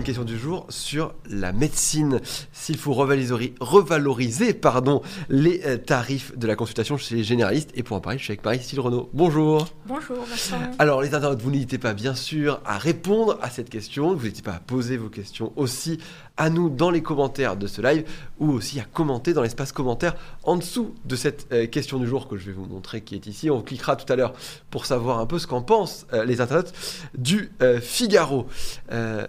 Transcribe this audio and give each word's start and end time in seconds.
Une 0.00 0.06
question 0.06 0.24
du 0.24 0.38
jour 0.38 0.64
sur 0.70 1.12
la 1.28 1.52
médecine. 1.52 2.22
S'il 2.54 2.78
faut 2.78 2.94
revaloriser, 2.94 3.54
revaloriser 3.60 4.54
pardon, 4.54 5.02
les 5.28 5.60
euh, 5.66 5.76
tarifs 5.76 6.34
de 6.38 6.46
la 6.46 6.56
consultation 6.56 6.96
chez 6.96 7.16
les 7.16 7.22
généralistes. 7.22 7.70
Et 7.74 7.82
pour 7.82 7.98
en 7.98 8.00
parler, 8.00 8.18
je 8.18 8.24
suis 8.24 8.30
avec 8.30 8.42
Marie-Cécile 8.42 8.80
Renaud. 8.80 9.10
Bonjour. 9.12 9.68
Bonjour 9.84 10.24
Vincent. 10.24 10.56
Alors 10.78 11.02
les 11.02 11.14
internautes, 11.14 11.42
vous 11.42 11.50
n'hésitez 11.50 11.76
pas 11.76 11.92
bien 11.92 12.14
sûr 12.14 12.62
à 12.64 12.78
répondre 12.78 13.38
à 13.42 13.50
cette 13.50 13.68
question. 13.68 14.14
Vous 14.14 14.22
n'hésitez 14.22 14.40
pas 14.40 14.54
à 14.54 14.60
poser 14.60 14.96
vos 14.96 15.10
questions 15.10 15.52
aussi 15.56 15.98
à 16.38 16.48
nous 16.48 16.70
dans 16.70 16.90
les 16.90 17.02
commentaires 17.02 17.58
de 17.58 17.66
ce 17.66 17.82
live 17.82 18.04
ou 18.38 18.50
aussi 18.52 18.80
à 18.80 18.84
commenter 18.84 19.34
dans 19.34 19.42
l'espace 19.42 19.72
commentaire 19.72 20.14
en 20.44 20.56
dessous 20.56 20.94
de 21.04 21.14
cette 21.14 21.46
euh, 21.52 21.66
question 21.66 21.98
du 21.98 22.06
jour 22.06 22.26
que 22.26 22.38
je 22.38 22.46
vais 22.46 22.52
vous 22.52 22.64
montrer 22.64 23.02
qui 23.02 23.16
est 23.16 23.26
ici. 23.26 23.50
On 23.50 23.60
cliquera 23.60 23.96
tout 23.96 24.10
à 24.10 24.16
l'heure 24.16 24.32
pour 24.70 24.86
savoir 24.86 25.18
un 25.18 25.26
peu 25.26 25.38
ce 25.38 25.46
qu'en 25.46 25.60
pensent 25.60 26.06
euh, 26.14 26.24
les 26.24 26.40
internautes 26.40 26.72
du 27.14 27.50
euh, 27.60 27.82
Figaro. 27.82 28.46
Euh, 28.92 29.26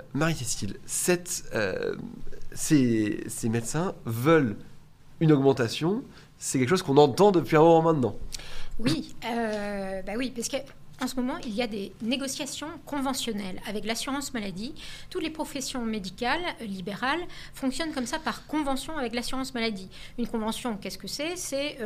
Euh, 1.53 1.95
ces, 2.53 3.49
médecins 3.49 3.95
veulent 4.05 4.57
une 5.19 5.31
augmentation. 5.31 6.03
C'est 6.37 6.59
quelque 6.59 6.69
chose 6.69 6.81
qu'on 6.81 6.97
entend 6.97 7.31
depuis 7.31 7.55
un 7.55 7.61
moment 7.61 7.93
maintenant. 7.93 8.15
Oui, 8.79 9.15
euh, 9.25 10.01
bah 10.01 10.13
oui, 10.17 10.31
parce 10.35 10.47
que 10.47 10.57
en 11.03 11.07
ce 11.07 11.15
moment, 11.15 11.37
il 11.43 11.53
y 11.53 11.63
a 11.63 11.67
des 11.67 11.93
négociations 12.03 12.67
conventionnelles 12.85 13.59
avec 13.67 13.85
l'assurance 13.85 14.35
maladie. 14.35 14.75
Toutes 15.09 15.23
les 15.23 15.31
professions 15.31 15.83
médicales 15.83 16.41
euh, 16.61 16.65
libérales 16.65 17.21
fonctionnent 17.55 17.91
comme 17.91 18.05
ça 18.05 18.19
par 18.19 18.45
convention 18.45 18.97
avec 18.97 19.15
l'assurance 19.15 19.53
maladie. 19.53 19.89
Une 20.19 20.27
convention, 20.27 20.77
qu'est-ce 20.77 20.99
que 20.99 21.07
c'est? 21.07 21.35
C'est 21.35 21.77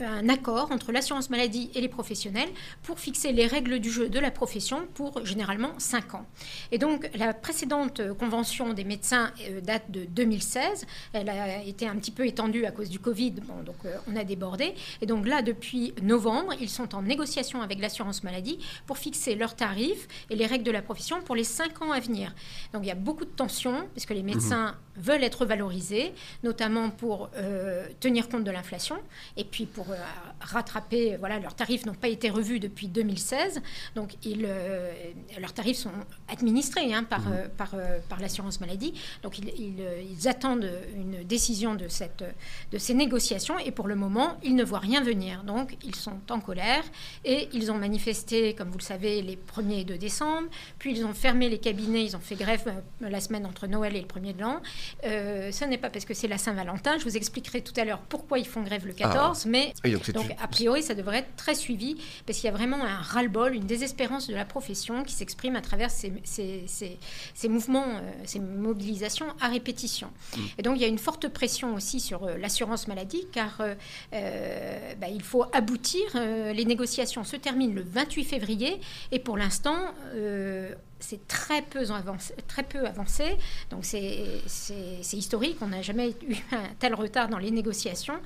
un 0.00 0.28
accord 0.28 0.72
entre 0.72 0.92
l'assurance 0.92 1.30
maladie 1.30 1.70
et 1.74 1.80
les 1.80 1.88
professionnels 1.88 2.48
pour 2.82 2.98
fixer 2.98 3.32
les 3.32 3.46
règles 3.46 3.78
du 3.78 3.90
jeu 3.90 4.08
de 4.08 4.18
la 4.18 4.30
profession 4.30 4.86
pour 4.94 5.24
généralement 5.24 5.72
5 5.78 6.14
ans. 6.14 6.26
Et 6.72 6.78
donc 6.78 7.10
la 7.14 7.32
précédente 7.34 8.00
convention 8.14 8.72
des 8.72 8.84
médecins 8.84 9.32
euh, 9.48 9.60
date 9.60 9.90
de 9.90 10.04
2016. 10.04 10.86
Elle 11.12 11.28
a 11.28 11.62
été 11.62 11.86
un 11.86 11.96
petit 11.96 12.10
peu 12.10 12.26
étendue 12.26 12.64
à 12.64 12.70
cause 12.70 12.88
du 12.88 12.98
Covid, 12.98 13.32
bon, 13.32 13.62
donc 13.62 13.76
euh, 13.84 13.96
on 14.08 14.16
a 14.16 14.24
débordé. 14.24 14.74
Et 15.00 15.06
donc 15.06 15.26
là, 15.26 15.42
depuis 15.42 15.94
novembre, 16.02 16.54
ils 16.60 16.70
sont 16.70 16.94
en 16.94 17.02
négociation 17.02 17.62
avec 17.62 17.80
l'assurance 17.80 18.24
maladie 18.24 18.58
pour 18.86 18.98
fixer 18.98 19.34
leurs 19.34 19.56
tarifs 19.56 20.08
et 20.30 20.36
les 20.36 20.46
règles 20.46 20.64
de 20.64 20.70
la 20.70 20.82
profession 20.82 21.22
pour 21.22 21.36
les 21.36 21.44
5 21.44 21.82
ans 21.82 21.92
à 21.92 22.00
venir. 22.00 22.34
Donc 22.72 22.82
il 22.84 22.88
y 22.88 22.92
a 22.92 22.96
beaucoup 22.96 23.24
de 23.24 23.30
tensions, 23.30 23.88
puisque 23.92 24.10
les 24.10 24.22
médecins 24.22 24.76
veulent 24.96 25.24
être 25.24 25.44
valorisés, 25.44 26.12
notamment 26.42 26.90
pour 26.90 27.30
euh, 27.36 27.86
tenir 28.00 28.28
compte 28.28 28.44
de 28.44 28.50
l'inflation 28.50 28.96
et 29.36 29.44
puis 29.44 29.66
pour 29.66 29.83
euh, 29.90 29.96
rattraper, 30.40 31.16
voilà, 31.18 31.38
leurs 31.38 31.54
tarifs 31.54 31.86
n'ont 31.86 31.94
pas 31.94 32.08
été 32.08 32.30
revus 32.30 32.60
depuis 32.60 32.88
2016, 32.88 33.62
donc 33.94 34.14
ils, 34.24 34.46
euh, 34.46 34.92
leurs 35.40 35.52
tarifs 35.52 35.78
sont 35.78 35.90
administrés 36.28 36.92
hein, 36.92 37.04
par, 37.04 37.22
par, 37.56 37.74
euh, 37.74 37.98
par 38.08 38.20
l'assurance 38.20 38.60
maladie, 38.60 38.94
donc 39.22 39.38
ils, 39.38 39.48
ils, 39.58 39.84
ils 40.10 40.28
attendent 40.28 40.70
une 40.96 41.24
décision 41.24 41.74
de, 41.74 41.88
cette, 41.88 42.24
de 42.72 42.78
ces 42.78 42.94
négociations 42.94 43.58
et 43.58 43.70
pour 43.70 43.88
le 43.88 43.96
moment, 43.96 44.36
ils 44.42 44.54
ne 44.54 44.64
voient 44.64 44.78
rien 44.78 45.02
venir, 45.02 45.44
donc 45.44 45.76
ils 45.84 45.94
sont 45.94 46.20
en 46.30 46.40
colère 46.40 46.84
et 47.24 47.48
ils 47.52 47.70
ont 47.70 47.78
manifesté, 47.78 48.54
comme 48.54 48.70
vous 48.70 48.78
le 48.78 48.82
savez, 48.82 49.22
les 49.22 49.36
1er 49.36 49.80
et 49.80 49.84
2 49.84 49.98
décembre, 49.98 50.48
puis 50.78 50.92
ils 50.92 51.04
ont 51.04 51.14
fermé 51.14 51.48
les 51.48 51.58
cabinets, 51.58 52.04
ils 52.04 52.16
ont 52.16 52.20
fait 52.20 52.36
grève 52.36 52.82
la 53.00 53.20
semaine 53.20 53.46
entre 53.46 53.66
Noël 53.66 53.96
et 53.96 54.00
le 54.00 54.06
1er 54.06 54.36
de 54.36 54.42
l'an. 54.42 54.60
Euh, 55.04 55.52
ce 55.52 55.64
n'est 55.64 55.78
pas 55.78 55.90
parce 55.90 56.04
que 56.04 56.14
c'est 56.14 56.28
la 56.28 56.38
Saint-Valentin, 56.38 56.98
je 56.98 57.04
vous 57.04 57.16
expliquerai 57.16 57.62
tout 57.62 57.72
à 57.76 57.84
l'heure 57.84 58.00
pourquoi 58.08 58.38
ils 58.38 58.46
font 58.46 58.62
grève 58.62 58.86
le 58.86 58.92
14, 58.92 59.46
mais 59.46 59.73
Oui, 59.84 59.90
donc 60.12 60.30
a 60.42 60.48
priori, 60.48 60.82
ça 60.82 60.94
devrait 60.94 61.18
être 61.18 61.36
très 61.36 61.54
suivi 61.54 61.96
parce 62.26 62.38
qu'il 62.38 62.46
y 62.46 62.52
a 62.52 62.56
vraiment 62.56 62.82
un 62.82 62.96
ras-le-bol, 62.96 63.54
une 63.54 63.66
désespérance 63.66 64.28
de 64.28 64.34
la 64.34 64.44
profession 64.44 65.02
qui 65.04 65.12
s'exprime 65.14 65.56
à 65.56 65.60
travers 65.60 65.90
ces, 65.90 66.12
ces- 66.24 66.64
ces- 66.66 66.98
ces 67.34 67.48
mouvements, 67.48 67.84
euh, 67.88 68.00
ces 68.24 68.38
mobilisations 68.40 69.26
à 69.40 69.48
répétition. 69.48 70.10
Et 70.58 70.62
donc, 70.62 70.76
il 70.76 70.80
y 70.82 70.84
a 70.84 70.88
une 70.88 70.98
forte 70.98 71.28
pression 71.28 71.74
aussi 71.74 72.00
sur 72.00 72.24
euh, 72.24 72.36
l'assurance 72.38 72.88
maladie 72.88 73.26
car 73.32 73.60
euh, 73.60 74.94
bah, 75.00 75.08
il 75.12 75.22
faut 75.22 75.44
aboutir. 75.52 76.04
les 76.14 76.64
négociations 76.64 77.24
se 77.24 77.36
terminent 77.36 77.74
le 77.74 77.82
28 77.82 78.24
février 78.24 78.80
et 79.12 79.18
pour 79.18 79.36
l'instant, 79.36 79.76
c'est 81.08 81.28
très 81.28 81.62
peu 81.62 81.80
avancé, 81.90 82.34
très 82.48 82.62
peu 82.62 82.86
avancé. 82.86 83.36
Donc 83.70 83.84
c'est 83.84 84.42
historique, 85.12 85.58
on 85.60 85.68
n'a 85.68 85.82
jamais 85.82 86.10
eu 86.28 86.36
un 86.52 86.62
tel 86.78 86.94
retard 86.94 87.28
dans 87.28 87.38
les 87.38 87.50
négociations. 87.50 88.18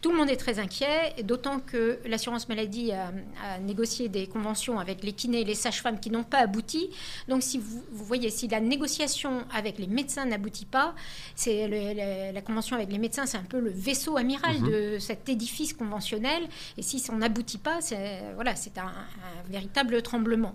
Tout 0.00 0.10
le 0.10 0.16
monde 0.16 0.30
est 0.30 0.36
très 0.36 0.58
inquiet, 0.58 1.14
d'autant 1.22 1.60
que 1.60 1.98
l'assurance 2.04 2.48
maladie 2.48 2.92
a, 2.92 3.12
a 3.42 3.58
négocié 3.60 4.08
des 4.08 4.26
conventions 4.26 4.78
avec 4.78 5.02
les 5.04 5.12
kinés 5.12 5.42
et 5.42 5.44
les 5.44 5.54
sages-femmes 5.54 6.00
qui 6.00 6.10
n'ont 6.10 6.24
pas 6.24 6.38
abouti. 6.38 6.90
Donc 7.28 7.42
si 7.42 7.58
vous, 7.58 7.82
vous 7.92 8.04
voyez, 8.04 8.30
si 8.30 8.48
la 8.48 8.60
négociation 8.60 9.44
avec 9.52 9.78
les 9.78 9.86
médecins 9.86 10.24
n'aboutit 10.24 10.66
pas, 10.66 10.94
c'est 11.34 12.32
la 12.32 12.40
convention 12.42 12.76
avec 12.76 12.90
les 12.90 12.98
médecins, 12.98 13.26
c'est 13.26 13.38
un 13.38 13.44
peu 13.44 13.60
le 13.60 13.70
vaisseau 13.70 14.16
amiral 14.16 14.60
de 14.62 14.98
cet 14.98 15.28
édifice 15.28 15.72
conventionnel. 15.72 16.42
Et 16.76 16.82
si 16.82 16.98
ça 16.98 17.12
n'aboutit 17.14 17.58
pas, 17.58 17.80
c'est 17.80 18.22
voilà, 18.34 18.56
c'est 18.56 18.76
un, 18.78 18.86
un 18.86 19.50
véritable 19.50 20.02
tremblement. 20.02 20.54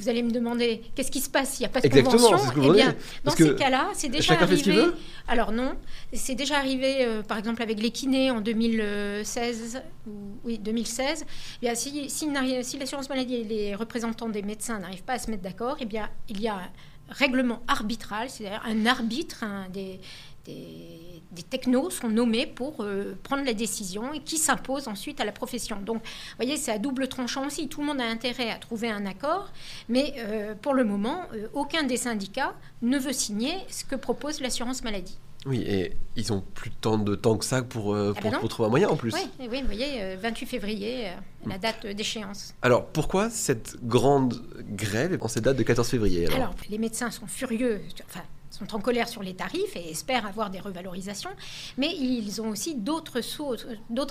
Vous 0.00 0.08
allez 0.08 0.22
me 0.22 0.30
demander 0.30 0.80
qu'est-ce 0.94 1.10
qui 1.10 1.20
se 1.20 1.28
passe 1.28 1.50
s'il 1.50 1.60
n'y 1.60 1.66
a 1.66 1.68
pas 1.68 1.80
de 1.82 1.86
Exactement, 1.86 2.16
convention 2.16 2.38
c'est 2.38 2.46
ce 2.48 2.52
que 2.54 2.60
vous 2.60 2.70
Eh 2.72 2.76
bien, 2.76 2.94
dans 3.22 3.32
ces 3.32 3.54
cas-là, 3.54 3.88
c'est 3.92 4.08
déjà 4.08 4.34
ce 4.38 4.42
arrivé. 4.42 4.72
veut 4.72 4.94
Alors 5.28 5.52
non, 5.52 5.74
c'est 6.14 6.34
déjà 6.34 6.56
arrivé, 6.56 7.04
euh, 7.04 7.22
par 7.22 7.36
exemple, 7.36 7.60
avec 7.62 7.80
les 7.82 7.90
kinés 7.90 8.30
en 8.30 8.40
2016. 8.40 9.82
ou- 10.06 10.10
oui, 10.44 10.58
2016. 10.58 11.24
Eh 11.26 11.66
bien, 11.66 11.74
si, 11.74 12.08
si, 12.08 12.26
n'arrive- 12.28 12.62
si 12.62 12.78
l'assurance 12.78 13.08
maladie 13.10 13.34
et 13.36 13.44
les 13.44 13.74
représentants 13.74 14.28
des 14.30 14.42
médecins 14.42 14.78
n'arrivent 14.78 15.02
pas 15.04 15.14
à 15.14 15.18
se 15.18 15.30
mettre 15.30 15.42
d'accord, 15.42 15.76
eh 15.80 15.84
bien, 15.84 16.08
il 16.30 16.40
y 16.40 16.48
a 16.48 16.54
un 16.54 16.68
règlement 17.10 17.60
arbitral, 17.68 18.30
c'est-à-dire 18.30 18.62
un 18.64 18.86
arbitre, 18.86 19.42
un 19.44 19.68
des, 19.68 20.00
des, 20.44 21.22
des 21.32 21.42
technos 21.42 21.90
sont 21.90 22.08
nommés 22.08 22.46
pour 22.46 22.82
euh, 22.82 23.16
prendre 23.22 23.44
la 23.44 23.52
décision 23.54 24.12
et 24.12 24.20
qui 24.20 24.36
s'impose 24.38 24.88
ensuite 24.88 25.20
à 25.20 25.24
la 25.24 25.32
profession. 25.32 25.80
Donc, 25.80 25.98
vous 25.98 26.36
voyez, 26.36 26.56
c'est 26.56 26.72
à 26.72 26.78
double 26.78 27.08
tranchant 27.08 27.46
aussi. 27.46 27.68
Tout 27.68 27.80
le 27.80 27.86
monde 27.86 28.00
a 28.00 28.06
intérêt 28.06 28.50
à 28.50 28.56
trouver 28.56 28.88
un 28.90 29.06
accord, 29.06 29.52
mais 29.88 30.14
euh, 30.18 30.54
pour 30.60 30.74
le 30.74 30.84
moment, 30.84 31.22
euh, 31.34 31.46
aucun 31.54 31.82
des 31.84 31.96
syndicats 31.96 32.54
ne 32.82 32.98
veut 32.98 33.12
signer 33.12 33.54
ce 33.68 33.84
que 33.84 33.96
propose 33.96 34.40
l'assurance 34.40 34.82
maladie. 34.82 35.18
Oui, 35.46 35.62
et 35.66 35.96
ils 36.16 36.34
ont 36.34 36.42
plus 36.54 36.70
tant 36.70 36.98
de 36.98 37.14
temps 37.14 37.38
que 37.38 37.46
ça 37.46 37.62
pour, 37.62 37.94
euh, 37.94 38.12
Ah 38.14 38.20
pour, 38.20 38.30
non. 38.30 38.40
pour 38.40 38.48
trouver 38.50 38.66
un 38.66 38.70
moyen 38.70 38.88
en 38.90 38.96
plus. 38.96 39.14
Oui, 39.14 39.48
oui, 39.48 39.60
vous 39.62 39.66
voyez, 39.66 40.02
euh, 40.02 40.16
28 40.20 40.44
février, 40.46 41.08
euh, 41.08 41.12
la 41.46 41.56
date 41.56 41.86
euh, 41.86 41.94
d'échéance. 41.94 42.54
Alors 42.60 42.84
pourquoi 42.86 43.30
cette 43.30 43.76
grande 43.82 44.34
grève 44.74 45.16
en 45.22 45.28
cette 45.28 45.44
date 45.44 45.56
de 45.56 45.62
14 45.62 45.88
février 45.88 46.26
alors? 46.26 46.36
Alors, 46.36 46.54
les 46.68 46.76
médecins 46.76 47.10
sont 47.10 47.26
furieux, 47.26 47.80
enfin, 48.06 48.20
sont 48.60 48.76
en 48.76 48.80
colère 48.80 49.08
sur 49.08 49.22
les 49.22 49.34
tarifs 49.34 49.76
et 49.76 49.90
espèrent 49.90 50.26
avoir 50.26 50.50
des 50.50 50.60
revalorisations, 50.60 51.30
mais 51.78 51.94
ils 51.94 52.40
ont 52.40 52.48
aussi 52.48 52.74
d'autres 52.74 53.20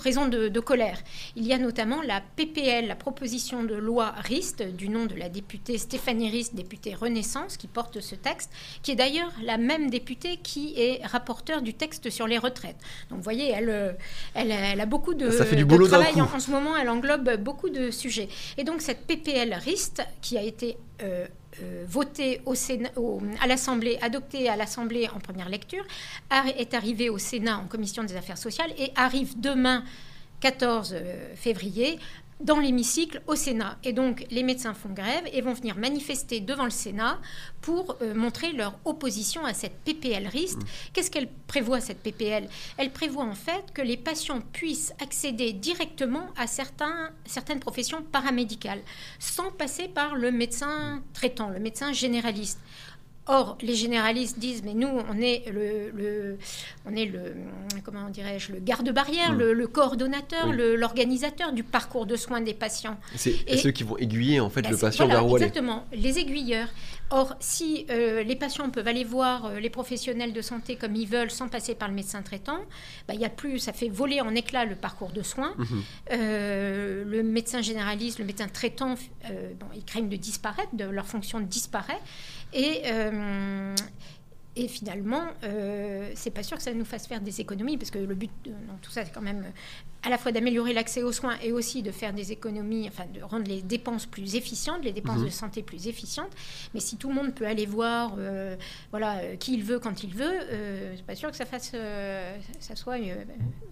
raisons 0.04 0.28
de, 0.28 0.48
de 0.48 0.60
colère. 0.60 1.00
Il 1.36 1.46
y 1.46 1.54
a 1.54 1.58
notamment 1.58 2.02
la 2.02 2.22
PPL, 2.36 2.88
la 2.88 2.96
proposition 2.96 3.64
de 3.64 3.76
loi 3.76 4.14
RIST, 4.18 4.64
du 4.76 4.90
nom 4.90 5.06
de 5.06 5.16
la 5.16 5.30
députée 5.30 5.78
Stéphanie 5.78 6.30
Rist, 6.30 6.56
députée 6.56 6.96
Renaissance, 6.96 7.58
qui 7.58 7.68
porte 7.68 8.02
ce 8.02 8.16
texte, 8.16 8.52
qui 8.82 8.92
est 8.92 8.96
d'ailleurs 8.96 9.32
la 9.44 9.58
même 9.58 9.90
députée 9.90 10.38
qui 10.38 10.74
est 10.78 11.06
rapporteure 11.06 11.62
du 11.62 11.74
texte 11.74 12.10
sur 12.10 12.28
les 12.28 12.38
retraites. 12.38 12.78
Donc, 13.10 13.20
vous 13.20 13.24
voyez, 13.24 13.50
elle, 13.50 13.98
elle, 14.34 14.52
elle 14.52 14.81
a 14.81 14.86
beaucoup 14.86 15.14
de, 15.14 15.30
Ça 15.31 15.46
fait 15.46 15.56
du 15.56 15.64
de 15.64 15.68
boulot 15.68 15.88
d'un 15.88 16.02
travail 16.02 16.22
en 16.22 16.40
ce 16.40 16.52
moment, 16.52 16.76
elle 16.76 16.90
englobe 16.90 17.38
beaucoup 17.38 17.70
de 17.70 17.92
sujets. 17.92 18.30
Et 18.58 18.64
donc 18.64 18.81
cette 18.81 19.06
PPL 19.08 19.54
RIST, 19.54 20.02
qui 20.22 20.38
a 20.38 20.42
été 20.42 20.78
euh, 21.02 21.28
euh, 21.62 21.86
au- 22.96 23.22
à 23.42 23.48
l'Assemblée, 23.48 23.98
adoptée 24.02 24.50
à 24.50 24.56
l'Assemblée 24.56 25.08
en 25.14 25.20
première 25.20 25.50
lecture, 25.50 25.84
est 26.57 26.74
arrivée 26.74 27.10
au 27.10 27.18
Sénat 27.18 27.57
en 27.57 27.66
commission 27.66 28.04
des 28.04 28.16
affaires 28.16 28.38
sociales 28.38 28.72
et 28.78 28.92
arrive 28.96 29.40
demain, 29.40 29.84
14 30.42 30.94
euh, 30.94 31.36
février, 31.36 32.00
dans 32.39 32.59
l'hémicycle 32.59 33.21
au 33.27 33.36
Sénat. 33.36 33.77
Et 33.83 33.94
donc 33.94 34.25
les 34.31 34.44
médecins 34.44 34.74
font 34.74 34.89
grève 34.89 35.24
et 35.33 35.41
vont 35.41 35.53
venir 35.53 35.77
manifester 35.77 36.39
devant 36.39 36.63
le 36.63 36.69
Sénat 36.69 37.19
pour 37.62 37.97
euh, 38.01 38.13
montrer 38.13 38.53
leur 38.53 38.80
opposition 38.86 39.45
à 39.45 39.53
cette 39.53 39.77
PPL 39.83 40.27
RIST. 40.27 40.59
Qu'est-ce 40.94 41.12
qu'elle 41.12 41.30
prévoit, 41.47 41.81
cette 41.81 42.00
PPL 42.00 42.47
Elle 42.77 42.91
prévoit 42.91 43.25
en 43.25 43.36
fait 43.36 43.71
que 43.74 43.81
les 43.81 43.97
patients 43.97 44.41
puissent 44.53 44.94
accéder 45.01 45.53
directement 45.53 46.27
à 46.38 46.47
certains, 46.47 47.12
certaines 47.25 47.59
professions 47.59 48.03
paramédicales, 48.03 48.81
sans 49.19 49.51
passer 49.51 49.88
par 49.88 50.15
le 50.15 50.31
médecin 50.31 51.03
traitant, 51.13 51.50
le 51.50 51.59
médecin 51.59 51.92
généraliste. 51.92 52.59
Or, 53.31 53.60
les 53.62 53.76
généralistes 53.76 54.40
disent, 54.40 54.64
mais 54.66 54.74
nous, 54.74 54.88
on 54.88 55.22
est 55.22 55.44
le, 55.54 55.92
le 55.96 56.38
on 56.88 56.96
est 56.96 57.06
le, 57.06 57.36
comment 57.84 58.10
dirais-je, 58.10 58.52
le 58.54 58.60
garde-barrière, 58.60 59.34
Mm. 59.34 59.38
le, 59.38 59.54
le 59.54 59.68
coordonnateur, 59.68 60.48
Oui. 60.48 60.56
l'organisateur 60.78 61.54
du 61.54 61.64
parcours 61.64 62.08
de 62.08 62.16
soins 62.16 62.42
des 62.42 62.56
patients. 62.56 62.98
C'est 63.16 63.36
ceux 63.58 63.70
qui 63.70 63.84
vont 63.84 63.98
aiguiller 63.98 64.40
en 64.40 64.50
fait 64.50 64.64
Bah, 64.64 64.70
le 64.72 64.78
patient 64.78 65.06
voilà, 65.06 65.22
vers 65.22 65.30
où 65.31 65.36
aller. 65.36 65.46
Exactement, 65.46 65.86
les 65.94 66.18
aiguilleurs. 66.18 66.70
Or, 67.11 67.35
si 67.39 67.88
euh, 67.89 68.21
les 68.23 68.35
patients 68.35 68.69
peuvent 68.69 68.88
aller 68.88 69.03
voir 69.03 69.45
euh, 69.45 69.59
les 69.59 69.71
professionnels 69.71 70.31
de 70.31 70.41
santé 70.41 70.75
comme 70.75 70.95
ils 70.95 71.07
veulent 71.07 71.31
sans 71.31 71.47
passer 71.47 71.73
par 71.73 71.88
le 71.88 71.95
médecin 71.95 72.21
traitant, 72.21 72.59
bah, 73.07 73.15
y 73.15 73.25
a 73.25 73.29
plus, 73.29 73.57
ça 73.57 73.73
fait 73.73 73.89
voler 73.89 74.21
en 74.21 74.35
éclats 74.35 74.65
le 74.65 74.75
parcours 74.75 75.11
de 75.11 75.23
soins. 75.23 75.53
Mhm. 75.57 75.83
Euh, 76.11 77.03
le 77.06 77.23
médecin 77.23 77.61
généraliste, 77.61 78.19
le 78.19 78.25
médecin 78.25 78.47
traitant, 78.47 78.95
bon, 79.59 79.67
ils 79.75 79.85
craignent 79.85 80.09
de 80.09 80.15
disparaître, 80.15 80.75
de 80.75 80.85
leur 80.85 81.07
fonction 81.07 81.39
disparaît. 81.39 82.00
Et, 82.53 82.83
et 84.63 84.67
finalement, 84.67 85.23
euh, 85.44 86.11
c'est 86.15 86.31
pas 86.31 86.44
sûr 86.44 86.57
que 86.57 86.63
ça 86.63 86.73
nous 86.73 86.85
fasse 86.85 87.07
faire 87.07 87.21
des 87.21 87.39
économies, 87.39 87.77
parce 87.77 87.91
que 87.91 88.00
le 88.00 88.15
but 88.15 88.31
de 88.44 88.51
dans 88.51 88.77
tout 88.81 88.91
ça, 88.91 89.06
c'est 89.06 89.13
quand 89.13 89.21
même 89.21 89.44
euh, 89.45 89.51
à 90.03 90.09
la 90.09 90.17
fois 90.17 90.31
d'améliorer 90.31 90.73
l'accès 90.73 91.01
aux 91.03 91.11
soins 91.11 91.38
et 91.41 91.51
aussi 91.51 91.81
de 91.81 91.91
faire 91.91 92.13
des 92.13 92.31
économies, 92.31 92.88
enfin 92.88 93.06
de 93.13 93.21
rendre 93.21 93.47
les 93.47 93.61
dépenses 93.61 94.06
plus 94.06 94.35
efficientes, 94.35 94.83
les 94.83 94.91
dépenses 94.91 95.19
Mhm. 95.19 95.25
de 95.25 95.29
santé 95.29 95.61
plus 95.63 95.88
efficientes. 95.88 96.31
Mais 96.73 96.79
si 96.79 96.97
tout 96.97 97.09
le 97.09 97.15
monde 97.15 97.33
peut 97.33 97.45
aller 97.47 97.65
voir, 97.65 98.15
euh, 98.17 98.56
voilà, 98.91 99.17
euh, 99.19 99.35
qui 99.38 99.53
il 99.53 99.63
veut 99.63 99.79
quand 99.79 100.03
il 100.03 100.13
veut, 100.13 100.25
euh, 100.51 100.94
c'est 100.95 101.06
pas 101.06 101.15
sûr 101.15 101.29
que 101.31 101.38
ça 101.38 101.45
fasse, 101.45 101.71
euh, 101.73 102.38
ça 102.59 102.75
soit 102.75 102.95
euh, 103.00 103.15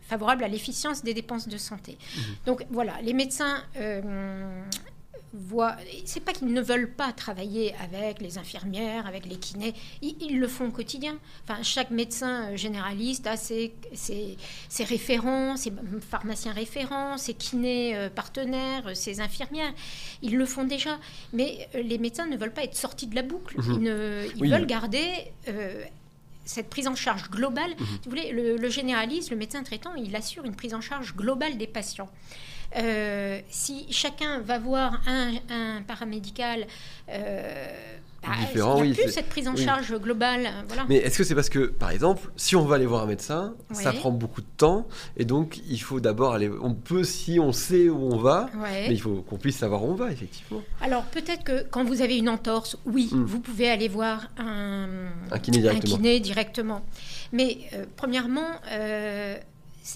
favorable 0.02 0.44
à 0.44 0.48
l'efficience 0.48 1.04
des 1.04 1.14
dépenses 1.14 1.48
de 1.48 1.58
santé. 1.58 1.98
Donc 2.46 2.66
voilà, 2.72 2.94
les 3.02 3.14
médecins 3.14 3.64
euh, 3.78 4.02
voient. 5.38 5.76
C'est 6.06 6.20
pas 6.20 6.34
qu'ils 6.34 6.52
ne 6.52 6.62
veulent 6.62 6.92
pas 6.92 7.12
travailler 7.14 7.74
avec 7.84 8.22
les 8.22 8.38
infirmières, 8.38 9.08
avec 9.08 9.26
les 9.26 9.38
kinés. 9.38 9.74
Ils, 10.02 10.16
ils 10.22 10.40
le 10.40 10.48
font 10.48 10.68
au 10.68 10.72
quotidien. 10.72 11.18
Enfin, 11.44 11.62
chaque 11.64 11.92
médecin 11.92 12.52
euh, 12.52 12.56
généraliste 12.58 13.28
a 13.28 13.38
ses, 13.38 13.74
ses, 13.94 14.38
ses 14.70 14.84
référents, 14.84 15.56
ses 15.58 15.72
pharmaciens 16.10 16.52
référents, 16.54 17.18
ses 17.18 17.34
kinés 17.34 17.96
euh, 17.96 18.10
partenaires, 18.10 18.88
euh, 18.88 18.94
ses 18.94 19.20
infirmières. 19.22 19.74
Ils 20.22 20.36
le 20.38 20.46
font 20.46 20.64
déjà. 20.64 20.98
Mais 21.34 21.70
les 21.74 21.98
médecins 21.98 22.26
ne 22.28 22.36
veulent 22.38 22.54
pas 22.54 22.64
être 22.64 22.76
sortis 22.76 23.08
de 23.08 23.16
la 23.16 23.22
boucle. 23.22 23.58
Mhm. 23.62 23.74
Ils, 23.74 23.80
ne- 23.82 24.26
ils 24.36 24.42
Oui. 24.42 24.50
veulent 24.50 24.66
garder. 24.66 25.06
euh, 25.48 25.84
cette 26.50 26.70
prise 26.70 26.88
en 26.88 26.96
charge 26.96 27.30
globale, 27.30 27.72
Mhm. 27.72 27.86
si 27.86 28.00
vous 28.06 28.10
voulez, 28.10 28.32
le, 28.32 28.56
le 28.56 28.70
généraliste, 28.70 29.32
le 29.32 29.36
médecin 29.36 29.64
traitant, 29.64 29.94
il 29.96 30.16
assure 30.16 30.46
une 30.46 30.56
prise 30.56 30.74
en 30.74 30.80
charge 30.80 31.14
globale 31.14 31.58
des 31.58 31.68
patients. 31.68 32.10
Euh, 32.76 33.40
si 33.50 33.86
chacun 33.92 34.40
va 34.42 34.60
voir 34.60 35.02
un, 35.08 35.34
un 35.50 35.82
paramédical, 35.82 36.68
euh, 37.10 37.68
bah, 38.22 38.30
Différent, 38.42 38.84
il 38.84 38.92
n'y 38.92 38.96
a 38.96 38.96
oui, 38.98 39.04
plus 39.04 39.12
cette 39.14 39.30
prise 39.30 39.48
en 39.48 39.54
oui. 39.56 39.64
charge 39.64 39.94
globale. 40.00 40.46
euh, 40.48 40.62
Voilà. 40.68 40.86
Mais 40.90 40.96
est-ce 40.98 41.18
que 41.18 41.24
c'est 41.24 41.36
parce 41.36 41.50
que, 41.50 41.68
par 41.68 41.92
exemple, 41.92 42.30
si 42.36 42.56
on 42.56 42.66
va 42.66 42.76
aller 42.76 42.86
voir 42.86 43.04
un 43.04 43.06
médecin, 43.06 43.54
ça 43.72 43.94
prend 43.94 44.12
beaucoup 44.12 44.42
de 44.42 44.48
temps, 44.58 44.88
et 45.16 45.24
donc 45.24 45.60
il 45.70 45.80
faut 45.82 46.00
d'abord 46.00 46.34
aller. 46.34 46.50
On 46.62 46.74
peut, 46.74 47.04
si 47.04 47.40
on 47.40 47.52
sait 47.54 47.88
où 47.90 48.12
on 48.12 48.18
va, 48.18 48.50
Ouais. 48.58 48.88
mais 48.90 48.94
il 48.96 49.02
faut 49.02 49.22
qu'on 49.22 49.38
puisse 49.38 49.58
savoir 49.58 49.84
où 49.86 49.92
on 49.92 49.96
va, 49.96 50.12
effectivement. 50.12 50.62
Alors 50.82 51.04
peut-être 51.04 51.44
que 51.44 51.64
quand 51.70 51.84
vous 51.86 52.02
avez 52.02 52.18
une 52.18 52.28
entorse, 52.30 52.76
oui, 52.86 53.10
Mm. 53.12 53.24
vous 53.24 53.40
pouvez 53.40 53.70
aller 53.70 53.88
voir 53.88 54.28
un, 54.38 54.88
Un 55.32 55.40
kiné 55.40 55.60
directement. 55.60 55.96
kiné 55.96 56.20
directement. 56.20 56.82
Mais 57.32 57.60
euh, 57.74 57.86
premièrement, 57.96 58.48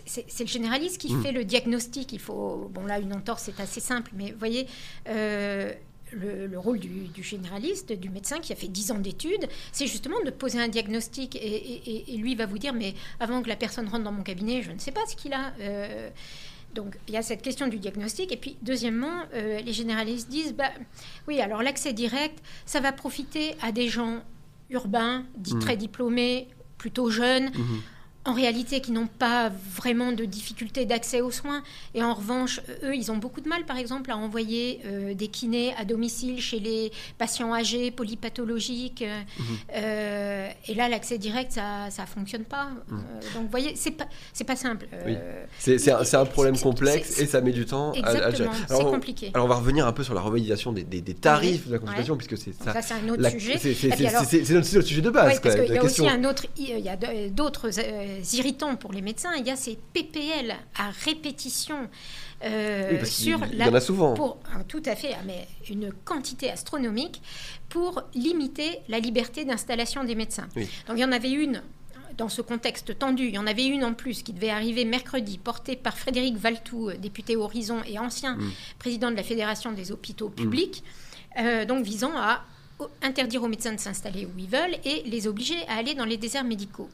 c'est- 0.06 0.40
le 0.40 0.48
généraliste 0.48 0.98
qui 1.00 1.14
Mm. 1.14 1.22
fait 1.24 1.32
le 1.32 1.44
diagnostic. 1.44 2.14
Il 2.14 2.20
faut, 2.20 2.70
bon 2.74 2.86
là, 2.86 3.00
une 3.00 3.14
entorse, 3.14 3.44
c'est 3.46 3.60
assez 3.60 3.80
simple, 3.82 4.12
mais 4.16 4.32
vous 4.32 4.40
voyez. 4.40 4.68
euh, 5.08 5.74
le, 6.14 6.46
le 6.46 6.60
rôle 6.60 6.78
du, 6.78 7.08
du 7.08 7.24
généraliste, 7.24 7.94
du 7.94 8.10
médecin 8.10 8.40
qui 8.40 8.52
a 8.52 8.56
fait 8.58 8.68
10 8.68 8.92
ans 8.92 9.00
d'études, 9.00 9.48
c'est 9.72 9.88
justement 9.88 10.18
de 10.26 10.30
poser 10.30 10.60
un 10.60 10.68
diagnostic. 10.68 11.38
Et, 11.38 11.40
et- 11.40 11.90
et- 11.90 12.14
et 12.14 12.18
lui 12.18 12.36
va 12.36 12.46
vous 12.46 12.58
dire, 12.58 12.74
mais 12.74 12.96
avant 13.22 13.42
que 13.42 13.48
la 13.48 13.56
personne 13.56 13.88
rentre 13.88 14.04
dans 14.04 14.12
mon 14.12 14.22
cabinet, 14.24 14.62
je 14.62 14.72
ne 14.72 14.78
sais 14.78 14.92
pas 14.92 15.00
ce 15.08 15.16
qu'il 15.16 15.32
a. 15.32 15.54
Euh, 15.62 16.10
donc 16.76 16.98
il 17.08 17.14
y 17.14 17.18
a 17.18 17.22
cette 17.22 17.42
question 17.42 17.68
du 17.68 17.78
diagnostic. 17.80 18.32
Et 18.34 18.38
puis 18.38 18.58
deuxièmement, 18.62 19.24
euh, 19.34 19.62
les 19.62 19.72
généralistes 19.72 20.28
disent, 20.30 20.54
bah, 20.54 20.72
oui, 21.30 21.40
alors 21.40 21.64
l'accès 21.64 21.94
direct, 21.94 22.40
ça 22.66 22.82
va 22.82 22.92
profiter 22.92 23.56
à 23.62 23.72
des 23.72 23.88
gens 23.88 24.22
urbains, 24.70 25.26
dits 25.38 25.54
Mhm. 25.56 25.60
très 25.62 25.78
diplômés, 25.78 26.48
plutôt 26.78 27.10
jeunes, 27.10 27.52
Mhm. 27.54 27.82
En 28.24 28.34
réalité 28.34 28.82
qui 28.82 28.92
n'ont 28.92 29.08
pas 29.08 29.50
vraiment 29.76 30.12
de 30.12 30.26
difficulté 30.26 30.86
d'accès 30.86 31.22
aux 31.22 31.32
soins. 31.32 31.64
Et 31.96 32.04
en 32.04 32.14
revanche, 32.14 32.62
eux, 32.84 32.96
ils 32.96 33.12
ont 33.12 33.18
beaucoup 33.18 33.42
de 33.42 33.50
mal, 33.50 33.66
par 33.66 33.78
exemple, 33.78 34.12
à 34.12 34.18
envoyer 34.18 34.80
euh, 34.86 35.16
des 35.16 35.28
kinés 35.28 35.74
à 35.78 35.86
domicile 35.86 36.40
chez 36.40 36.60
les 36.60 36.92
patients 37.18 37.52
âgés, 37.54 37.90
polypathologiques. 37.90 39.02
euh, 39.02 39.22
euh, 39.76 40.50
et 40.68 40.74
là, 40.76 40.88
l'accès 40.90 41.18
direct, 41.18 41.52
ça 41.54 41.88
ne 41.88 42.06
fonctionne 42.08 42.44
pas. 42.44 42.66
Mhm. 42.90 43.00
Euh, 43.00 43.22
donc, 43.34 43.44
vous 43.46 43.50
voyez, 43.50 43.74
c'est 43.76 43.92
pas, 43.92 44.08
pas 44.46 44.56
simple. 44.56 44.88
Oui. 45.06 45.16
Euh, 45.18 45.46
C'est 45.58 46.16
un, 46.16 46.26
problème 46.26 46.58
complexe 46.60 47.20
et 47.20 47.26
ça 47.26 47.42
met 47.42 47.52
du 47.52 47.66
temps 47.66 47.92
à- 47.94 48.08
à, 48.08 48.14
gérer. 48.14 48.30
Exactement, 48.30 48.52
c'est 48.68 48.74
on- 48.76 48.92
compliqué. 48.92 49.32
alors 49.34 49.46
on 49.46 49.50
va 49.50 49.56
revenir 49.56 49.88
un 49.88 49.92
peu 49.94 50.04
sur 50.04 50.14
la 50.14 50.22
revalidation 50.22 50.72
des, 50.72 50.84
des- 50.84 51.02
des 51.02 51.14
tarifs 51.16 51.62
Ouais, 51.64 51.68
de 51.68 51.72
la 51.74 51.80
consultation, 51.80 52.14
ouais. 52.14 52.18
puisque 52.24 52.38
c'est 52.38 52.54
ça. 52.64 52.74
ça, 52.74 52.82
c'est 52.82 52.94
un 52.94 53.10
autre 53.10 53.22
la- 53.22 53.32
sujet. 53.32 53.58
c'est- 53.58 54.54
notre, 54.54 54.82
sujet 54.82 55.02
de 55.02 55.10
base. 55.10 55.34
Oui, 55.36 55.42
quoi, 55.42 55.52
parce 55.52 55.56
la 55.56 55.66
y 55.74 55.78
a 55.78 55.82
question. 55.82 56.06
aussi 56.06 56.14
un 56.14 56.24
autre, 56.30 56.46
il 56.58 56.80
y 56.80 56.90
a 56.90 56.96
d'autres 57.30 57.70
euh, 58.20 58.38
irritants 58.38 58.76
pour 58.76 58.92
les 58.94 59.02
médecins. 59.02 59.34
Il 59.38 59.46
y 59.46 59.52
a 59.52 59.56
ces 59.56 59.78
PPL 59.94 60.56
à 60.78 60.90
répétition 61.06 61.90
euh, 62.44 63.00
Oui, 63.02 63.08
sur 63.08 63.40
il 63.52 63.60
y 63.60 63.64
en 63.64 63.74
a 63.74 63.82
souvent. 63.82 64.14
pour 64.14 64.38
ah, 64.54 64.64
tout 64.68 64.84
à 64.86 64.96
fait, 64.96 65.14
ah, 65.14 65.24
mais 65.26 65.48
une 65.70 65.92
quantité 66.06 66.50
astronomique 66.50 67.22
pour 67.70 68.04
limiter 68.16 68.80
la 68.90 69.00
liberté 69.00 69.46
d'installation 69.46 70.04
des 70.04 70.16
médecins. 70.16 70.48
Oui. 70.56 70.68
Donc 70.88 70.98
il 70.98 71.02
y 71.02 71.06
en 71.06 71.12
avait 71.12 71.32
une 71.32 71.62
dans 72.18 72.30
ce 72.30 72.42
contexte 72.42 72.98
tendu, 73.00 73.28
il 73.28 73.34
y 73.36 73.38
en 73.38 73.48
avait 73.48 73.66
une 73.66 73.84
en 73.86 73.94
plus 73.94 74.22
qui 74.22 74.34
devait 74.34 74.50
arriver 74.50 74.86
mercredi, 74.86 75.38
portée 75.38 75.76
par 75.76 75.98
Frédéric 75.98 76.36
Valtou, 76.36 76.90
euh, 76.90 76.96
député 76.98 77.36
Horizon 77.38 77.80
et 77.88 78.00
ancien 78.00 78.36
Mm. 78.36 78.52
président 78.80 79.12
de 79.12 79.16
la 79.16 79.24
Fédération 79.24 79.72
des 79.72 79.92
hôpitaux 79.92 80.30
publics, 80.30 80.84
euh, 81.40 81.66
donc 81.66 81.84
visant 81.86 82.12
à 82.16 82.44
interdire 83.02 83.44
aux 83.44 83.48
médecins 83.48 83.74
de 83.74 83.80
s'installer 83.80 84.26
où 84.26 84.32
ils 84.38 84.48
veulent 84.48 84.76
et 84.84 85.04
les 85.06 85.28
obliger 85.28 85.56
à 85.68 85.76
aller 85.76 85.94
dans 85.96 86.06
les 86.06 86.18
déserts 86.18 86.44
médicaux. 86.44 86.90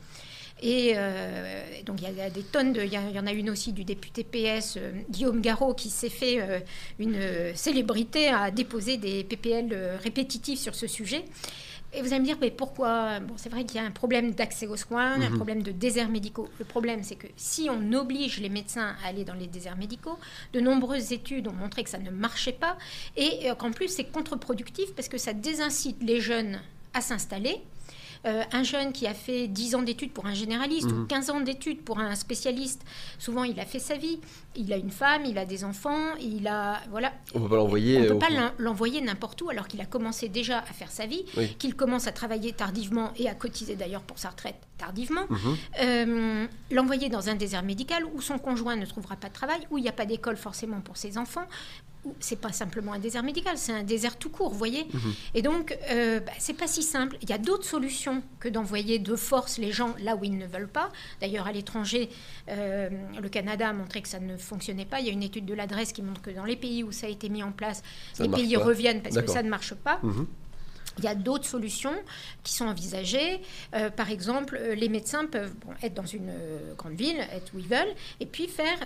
Et 0.61 0.93
euh, 0.95 1.63
donc 1.85 2.01
il 2.01 2.17
y, 2.17 2.21
a 2.21 2.29
des 2.29 2.41
tonnes 2.41 2.73
de, 2.73 2.81
il 2.81 2.91
y, 2.91 3.19
en 3.19 3.27
a 3.27 3.31
une 3.31 3.49
aussi 3.49 3.73
du 3.73 3.83
député 3.83 4.23
PS 4.23 4.77
euh, 4.77 4.91
Guillaume 5.09 5.39
Garot 5.39 5.75
qui 5.75 5.89
s'est 5.89 6.09
fait 6.09 6.41
euh, 6.41 6.59
une 6.97 7.19
célébrité 7.53 8.29
à 8.29 8.49
déposer 8.49 8.97
des 8.97 9.23
PPL 9.23 9.97
répétitifs 10.01 10.59
sur 10.59 10.73
ce 10.73 10.87
sujet. 10.87 11.25
Et 11.93 12.01
vous 12.01 12.07
allez 12.07 12.19
me 12.19 12.25
dire, 12.25 12.37
mais 12.41 12.51
pourquoi? 12.51 13.21
Bon, 13.21 13.35
c'est 13.37 13.47
vrai 13.49 13.63
qu'il 13.63 13.77
y 13.77 13.79
a 13.79 13.85
un 13.87 13.91
problème 13.91 14.31
d'accès 14.31 14.67
aux 14.67 14.75
soins, 14.75 15.13
un 15.13 15.29
Mhm. 15.29 15.35
problème 15.35 15.63
de 15.63 15.71
déserts 15.71 16.09
médicaux. 16.09 16.49
Le 16.59 16.65
problème, 16.65 17.01
c'est 17.01 17.15
que 17.15 17.27
si 17.37 17.69
on 17.71 17.93
oblige 17.93 18.39
les 18.41 18.49
médecins 18.49 18.93
à 19.03 19.07
aller 19.07 19.23
dans 19.23 19.33
les 19.33 19.47
déserts 19.47 19.77
médicaux, 19.77 20.17
de 20.51 20.59
nombreuses 20.59 21.13
études 21.13 21.47
ont 21.47 21.53
montré 21.53 21.83
que 21.83 21.89
ça 21.89 21.97
ne 21.97 22.11
marchait 22.11 22.51
pas 22.51 22.77
et 23.15 23.47
qu'en 23.57 23.71
plus 23.71 23.87
c'est 23.87 24.03
contre-productif 24.11 24.93
parce 24.95 25.07
que 25.07 25.17
ça 25.17 25.31
désincite 25.33 25.97
les 26.03 26.19
jeunes 26.19 26.59
à 26.93 26.99
s'installer. 27.01 27.61
Euh, 28.27 28.43
un 28.51 28.63
jeune 28.63 28.91
qui 28.91 29.07
a 29.07 29.13
fait 29.13 29.47
10 29.47 29.75
ans 29.75 29.81
d'études 29.81 30.11
pour 30.11 30.25
un 30.25 30.33
généraliste 30.33 30.91
Mhm. 30.91 31.03
ou 31.03 31.05
15 31.05 31.29
ans 31.29 31.39
d'études 31.39 31.81
pour 31.81 31.99
un 31.99 32.13
spécialiste, 32.15 32.81
souvent 33.19 33.45
il 33.45 33.57
a 33.59 33.65
fait 33.65 33.79
sa 33.79 33.95
vie, 33.95 34.19
il 34.55 34.73
a 34.73 34.77
une 34.77 34.91
femme, 34.91 35.23
il 35.25 35.37
a 35.37 35.45
des 35.45 35.63
enfants, 35.63 36.13
il 36.19 36.45
a 36.47 36.81
voilà, 36.91 37.13
On 37.33 37.39
peut 37.39 37.47
pas 37.49 37.55
l'envoyer. 37.55 37.97
on 37.97 38.01
ne 38.01 38.07
peut 38.09 38.19
pas 38.19 38.29
l'en- 38.29 38.51
l'envoyer 38.57 38.99
n'importe 39.01 39.41
où 39.43 39.49
alors 39.49 39.67
qu'il 39.67 39.79
a 39.79 39.85
commencé 39.85 40.27
déjà 40.27 40.59
à 40.59 40.73
faire 40.73 40.91
sa 40.91 41.05
vie, 41.05 41.23
Oui. 41.37 41.55
qu'il 41.57 41.75
commence 41.75 42.05
à 42.07 42.11
travailler 42.11 42.51
tardivement 42.51 43.11
et 43.15 43.29
à 43.29 43.33
cotiser 43.33 43.75
d'ailleurs 43.75 44.03
pour 44.03 44.19
sa 44.19 44.29
retraite 44.31 44.59
tardivement. 44.77 45.23
Mhm. 45.29 45.57
Euh, 45.81 46.47
l'envoyer 46.71 47.07
dans 47.09 47.29
un 47.29 47.35
désert 47.35 47.63
médical 47.63 48.03
où 48.13 48.21
son 48.21 48.39
conjoint 48.39 48.75
ne 48.75 48.85
trouvera 48.85 49.15
pas 49.15 49.29
de 49.29 49.33
travail, 49.33 49.59
où 49.71 49.77
il 49.77 49.81
n'y 49.83 49.89
a 49.89 49.93
pas 49.93 50.05
d'école 50.05 50.37
forcément 50.37 50.81
pour 50.81 50.97
ses 50.97 51.17
enfants, 51.17 51.45
c'est 52.19 52.39
pas 52.39 52.51
simplement 52.51 52.93
un 52.93 52.99
désert 52.99 53.23
médical, 53.23 53.57
c'est 53.57 53.71
un 53.71 53.83
désert 53.83 54.17
tout 54.17 54.29
court, 54.29 54.49
vous 54.49 54.57
voyez. 54.57 54.85
Mhm. 54.93 55.13
Et 55.35 55.41
donc, 55.41 55.77
euh, 55.91 56.19
bah, 56.19 56.31
c'est 56.39 56.53
pas 56.53 56.67
si 56.67 56.83
simple. 56.83 57.17
Il 57.21 57.29
y 57.29 57.33
a 57.33 57.37
d'autres 57.37 57.65
solutions 57.65 58.21
que 58.39 58.49
d'envoyer 58.49 58.99
de 58.99 59.15
force 59.15 59.57
les 59.57 59.71
gens 59.71 59.95
là 59.99 60.15
où 60.15 60.23
ils 60.23 60.37
ne 60.37 60.45
veulent 60.45 60.67
pas. 60.67 60.91
D'ailleurs, 61.21 61.47
à 61.47 61.51
l'étranger, 61.51 62.09
euh, 62.49 62.89
le 63.21 63.29
Canada 63.29 63.69
a 63.69 63.73
montré 63.73 64.01
que 64.01 64.07
ça 64.09 64.19
ne 64.19 64.37
fonctionnait 64.37 64.85
pas. 64.85 64.99
Il 64.99 65.05
y 65.07 65.09
a 65.09 65.13
une 65.13 65.23
étude 65.23 65.45
de 65.45 65.53
l'adresse 65.53 65.91
qui 65.93 66.01
montre 66.01 66.21
que 66.21 66.31
dans 66.31 66.45
les 66.45 66.55
pays 66.55 66.83
où 66.83 66.91
ça 66.91 67.07
a 67.07 67.09
été 67.09 67.29
mis 67.29 67.43
en 67.43 67.51
place, 67.51 67.83
Ça 68.13 68.23
les 68.23 68.29
pays 68.29 68.55
pas. 68.55 68.63
reviennent 68.63 69.01
parce 69.01 69.17
que 69.17 69.27
ça 69.29 69.43
ne 69.43 69.49
marche 69.49 69.73
pas. 69.73 69.99
Mhm. 70.03 70.27
Il 70.99 71.03
y 71.03 71.07
a 71.07 71.13
d'autres 71.15 71.45
solutions 71.45 71.93
qui 72.43 72.53
sont 72.53 72.65
envisagées. 72.65 73.39
Euh, 73.75 73.91
par 73.91 74.09
exemple, 74.09 74.57
euh, 74.59 74.73
les 74.73 74.89
médecins 74.89 75.25
peuvent 75.27 75.53
bon, 75.63 75.71
être 75.83 75.93
dans 75.93 76.05
une 76.07 76.31
grande 76.75 76.95
ville, 76.95 77.19
être 77.31 77.51
où 77.53 77.59
ils 77.59 77.67
veulent, 77.67 77.93
et 78.19 78.25
puis 78.25 78.47
faire 78.47 78.79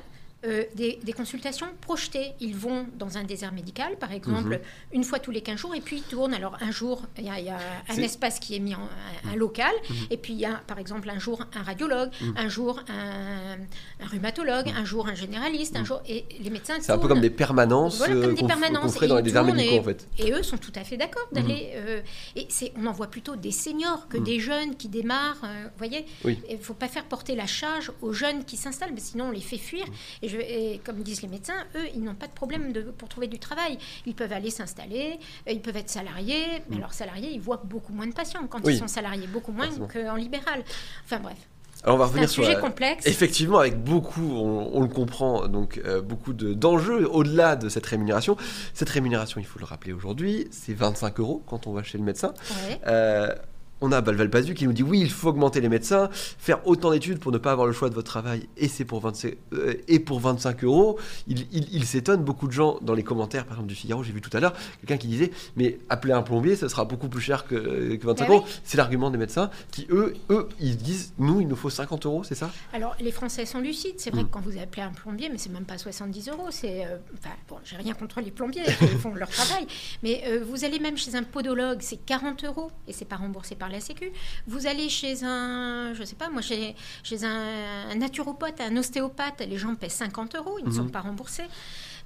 euh, 0.45 0.63
des, 0.75 0.99
des 1.03 1.13
consultations 1.13 1.67
projetées. 1.81 2.31
Ils 2.39 2.55
vont 2.55 2.87
dans 2.97 3.17
un 3.17 3.23
désert 3.23 3.51
médical, 3.51 3.97
par 3.97 4.11
exemple, 4.11 4.59
une 4.91 5.03
fois 5.03 5.19
tous 5.19 5.31
les 5.31 5.41
15 5.41 5.59
jours, 5.59 5.75
et 5.75 5.81
puis 5.81 5.97
ils 5.97 6.03
tournent. 6.03 6.33
Alors, 6.33 6.57
un 6.61 6.71
jour, 6.71 7.03
il 7.17 7.25
y 7.25 7.29
a, 7.29 7.39
il 7.39 7.45
y 7.45 7.49
a 7.49 7.59
un 7.89 7.97
espace 7.97 8.39
qui 8.39 8.55
est 8.55 8.59
mis 8.59 8.73
en 8.75 8.79
un, 8.81 9.31
un 9.33 9.35
local, 9.35 9.71
et 10.09 10.17
puis 10.17 10.33
il 10.33 10.39
y 10.39 10.45
a, 10.45 10.55
par 10.67 10.79
exemple, 10.79 11.09
un 11.09 11.19
jour 11.19 11.43
un 11.53 11.63
radiologue, 11.63 12.09
un 12.35 12.49
jour 12.49 12.79
un, 12.89 13.57
un 14.03 14.07
rhumatologue, 14.07 14.69
un 14.75 14.85
jour 14.85 15.07
un 15.07 15.15
généraliste, 15.15 15.75
un 15.75 15.83
jour. 15.83 16.01
Et 16.07 16.25
les 16.39 16.49
médecins 16.49 16.75
C'est 16.81 16.91
un 16.91 16.97
peu 16.97 17.07
comme 17.07 17.21
des 17.21 17.29
permanences 17.29 17.97
Voilà, 17.97 18.15
euh, 18.15 18.21
comme 18.21 18.33
des 18.35 18.41
qu'on 18.41 18.45
f- 18.45 18.49
permanences. 18.49 18.95
qu'on 18.97 19.07
dans 19.07 19.15
les 19.17 19.21
déserts 19.21 19.43
médicaux 19.43 19.75
et, 19.75 19.79
en 19.79 19.83
fait. 19.83 20.07
Et 20.17 20.31
eux 20.31 20.43
sont 20.43 20.57
tout 20.57 20.73
à 20.75 20.83
fait 20.83 20.97
d'accord 20.97 21.27
d'aller. 21.31 21.71
euh, 21.75 22.01
et 22.35 22.47
c'est, 22.49 22.71
on 22.77 22.85
en 22.87 22.91
voit 22.91 23.07
plutôt 23.07 23.35
des 23.35 23.51
seniors 23.51 24.07
que 24.07 24.17
des 24.17 24.39
jeunes 24.39 24.75
qui 24.75 24.87
démarrent. 24.87 25.43
euh, 25.43 25.63
vous 25.65 25.77
voyez 25.77 26.05
Oui. 26.23 26.39
Il 26.49 26.57
ne 26.57 26.61
faut 26.61 26.73
pas 26.73 26.87
faire 26.87 27.05
porter 27.05 27.35
la 27.35 27.47
charge 27.47 27.91
aux 28.01 28.13
jeunes 28.13 28.43
qui 28.45 28.57
s'installent, 28.57 28.93
mais 28.93 28.99
sinon 28.99 29.25
on 29.25 29.31
les 29.31 29.39
fait 29.41 29.57
fuir. 29.57 29.85
Et, 30.21 30.30
je- 30.31 30.37
et 30.39 30.81
comme 30.85 30.97
disent 31.03 31.21
les 31.21 31.27
médecins, 31.27 31.53
eux, 31.75 31.87
ils 31.93 32.01
n'ont 32.03 32.15
pas 32.15 32.27
de 32.27 32.33
problème 32.33 32.71
de, 32.73 32.81
pour 32.81 33.09
trouver 33.09 33.27
du 33.27 33.39
travail. 33.39 33.77
Ils 34.05 34.15
peuvent 34.15 34.33
aller 34.33 34.49
s'installer, 34.49 35.19
euh, 35.47 35.51
ils 35.51 35.61
peuvent 35.61 35.77
être 35.77 35.89
salariés, 35.89 36.45
mais 36.69 36.77
alors 36.77 36.93
salariés, 36.93 37.29
ils 37.33 37.41
voient 37.41 37.61
beaucoup 37.63 37.93
moins 37.93 38.07
de 38.07 38.13
patients 38.13 38.47
quand 38.49 38.59
Oui. 38.63 38.73
ils 38.75 38.79
sont 38.79 38.87
salariés, 38.87 39.27
beaucoup 39.27 39.51
moins 39.51 39.67
qu'en 39.91 40.15
libéral. 40.15 40.63
Enfin 41.05 41.19
bref, 41.19 41.37
Alors 41.83 41.95
on 41.95 41.99
va 41.99 42.05
un 42.05 42.07
revenir 42.07 42.29
sur 42.29 42.43
sujet 42.43 42.55
la- 42.55 42.61
complexe. 42.61 43.05
Effectivement, 43.07 43.57
avec 43.59 43.77
beaucoup, 43.83 44.21
on, 44.35 44.69
on 44.73 44.81
le 44.81 44.87
comprend, 44.87 45.47
donc 45.47 45.79
euh, 45.85 46.01
beaucoup 46.01 46.33
de- 46.33 46.53
d'enjeux 46.53 47.07
au-delà 47.09 47.55
de 47.55 47.69
cette 47.69 47.85
rémunération. 47.85 48.37
Cette 48.73 48.89
rémunération, 48.89 49.39
il 49.41 49.45
faut 49.47 49.59
le 49.59 49.65
rappeler 49.65 49.93
aujourd'hui, 49.93 50.47
c'est 50.51 50.73
25 50.73 51.19
euros 51.19 51.43
quand 51.47 51.67
on 51.67 51.73
va 51.73 51.83
chez 51.83 51.97
le 51.97 52.03
médecin. 52.03 52.33
Ouais. 52.67 52.79
Euh, 52.87 53.35
on 53.81 53.91
a 53.91 54.01
Balval 54.01 54.29
Pazu 54.29 54.53
qui 54.53 54.65
nous 54.65 54.73
dit 54.73 54.83
oui, 54.83 54.99
il 55.01 55.09
faut 55.11 55.29
augmenter 55.29 55.59
les 55.61 55.69
médecins, 55.69 56.09
faire 56.11 56.65
autant 56.67 56.91
d'études 56.91 57.19
pour 57.19 57.31
ne 57.31 57.37
pas 57.37 57.51
avoir 57.51 57.67
le 57.67 57.73
choix 57.73 57.89
de 57.89 57.95
votre 57.95 58.07
travail, 58.11 58.47
et 58.57 58.67
c'est 58.67 58.85
pour 58.85 58.99
25, 59.01 59.35
euh, 59.53 59.73
et 59.87 59.99
pour 59.99 60.19
25 60.19 60.63
euros. 60.63 60.99
Il, 61.27 61.47
il- 61.51 61.67
il 61.73 61.85
s'étonne, 61.85 62.23
beaucoup 62.23 62.47
de 62.47 62.51
gens 62.53 62.77
dans 62.81 62.93
les 62.93 63.03
commentaires, 63.03 63.45
par 63.45 63.53
exemple 63.57 63.69
du 63.69 63.75
Figaro, 63.75 64.03
j'ai 64.03 64.11
vu 64.13 64.21
tout 64.21 64.35
à 64.35 64.39
l'heure, 64.39 64.53
quelqu'un 64.79 64.97
qui 64.97 65.07
disait 65.07 65.31
mais 65.55 65.79
appeler 65.89 66.13
un 66.13 66.21
plombier, 66.21 66.55
ça 66.55 66.69
sera 66.69 66.85
beaucoup 66.85 67.09
plus 67.09 67.21
cher 67.21 67.45
que, 67.45 67.95
que 67.95 68.05
25 68.05 68.27
Bah 68.27 68.33
euros. 68.35 68.45
C'est 68.63 68.77
l'argument 68.77 69.09
des 69.09 69.17
médecins 69.17 69.49
qui, 69.71 69.87
eux, 69.89 70.13
eux, 70.29 70.47
ils 70.59 70.77
disent 70.77 71.13
nous, 71.17 71.41
il 71.41 71.47
nous 71.47 71.55
faut 71.55 71.69
50 71.69 72.05
euros, 72.05 72.23
c'est 72.23 72.35
ça? 72.35 72.51
Alors, 72.73 72.95
les 72.99 73.11
Français 73.11 73.45
sont 73.45 73.59
lucides. 73.59 73.95
C'est 73.97 74.11
vrai 74.11 74.21
Mm. 74.23 74.27
que 74.27 74.31
quand 74.31 74.41
vous 74.41 74.57
appelez 74.59 74.83
un 74.83 74.91
plombier, 74.91 75.29
mais 75.29 75.37
c'est 75.37 75.49
même 75.49 75.65
pas 75.65 75.77
70 75.77 76.29
euros. 76.29 76.47
C'est, 76.51 76.85
euh, 76.85 76.97
enfin, 77.17 77.33
bon, 77.49 77.55
j'ai 77.63 77.75
rien 77.77 77.93
contre 77.93 78.21
les 78.21 78.29
plombiers, 78.31 78.61
ils 78.81 78.87
font 78.99 79.13
leur 79.15 79.29
travail. 79.29 79.65
Mais 80.03 80.21
euh, 80.27 80.43
vous 80.47 80.63
allez 80.65 80.79
même 80.79 80.97
chez 80.97 81.15
un 81.15 81.23
podologue, 81.23 81.79
c'est 81.81 81.97
40 82.05 82.43
euros 82.43 82.69
et 82.87 82.93
c'est 82.93 83.05
pas 83.05 83.15
remboursé 83.15 83.55
par 83.55 83.69
la 83.71 83.79
Sécu. 83.79 84.11
Vous 84.47 84.67
allez 84.67 84.89
chez 84.89 85.23
un, 85.23 85.93
je 85.93 86.03
sais 86.03 86.15
pas, 86.15 86.29
moi, 86.29 86.41
chez, 86.41 86.75
chez 87.03 87.23
un, 87.23 87.89
un 87.91 87.95
naturopathe, 87.95 88.61
un 88.61 88.75
ostéopathe, 88.77 89.41
les 89.47 89.57
gens 89.57 89.75
paient 89.75 89.89
50 89.89 90.35
euros, 90.35 90.57
ils 90.59 90.65
ne 90.65 90.71
sont 90.71 90.83
Mhm. 90.83 90.91
pas 90.91 91.01
remboursés. 91.01 91.43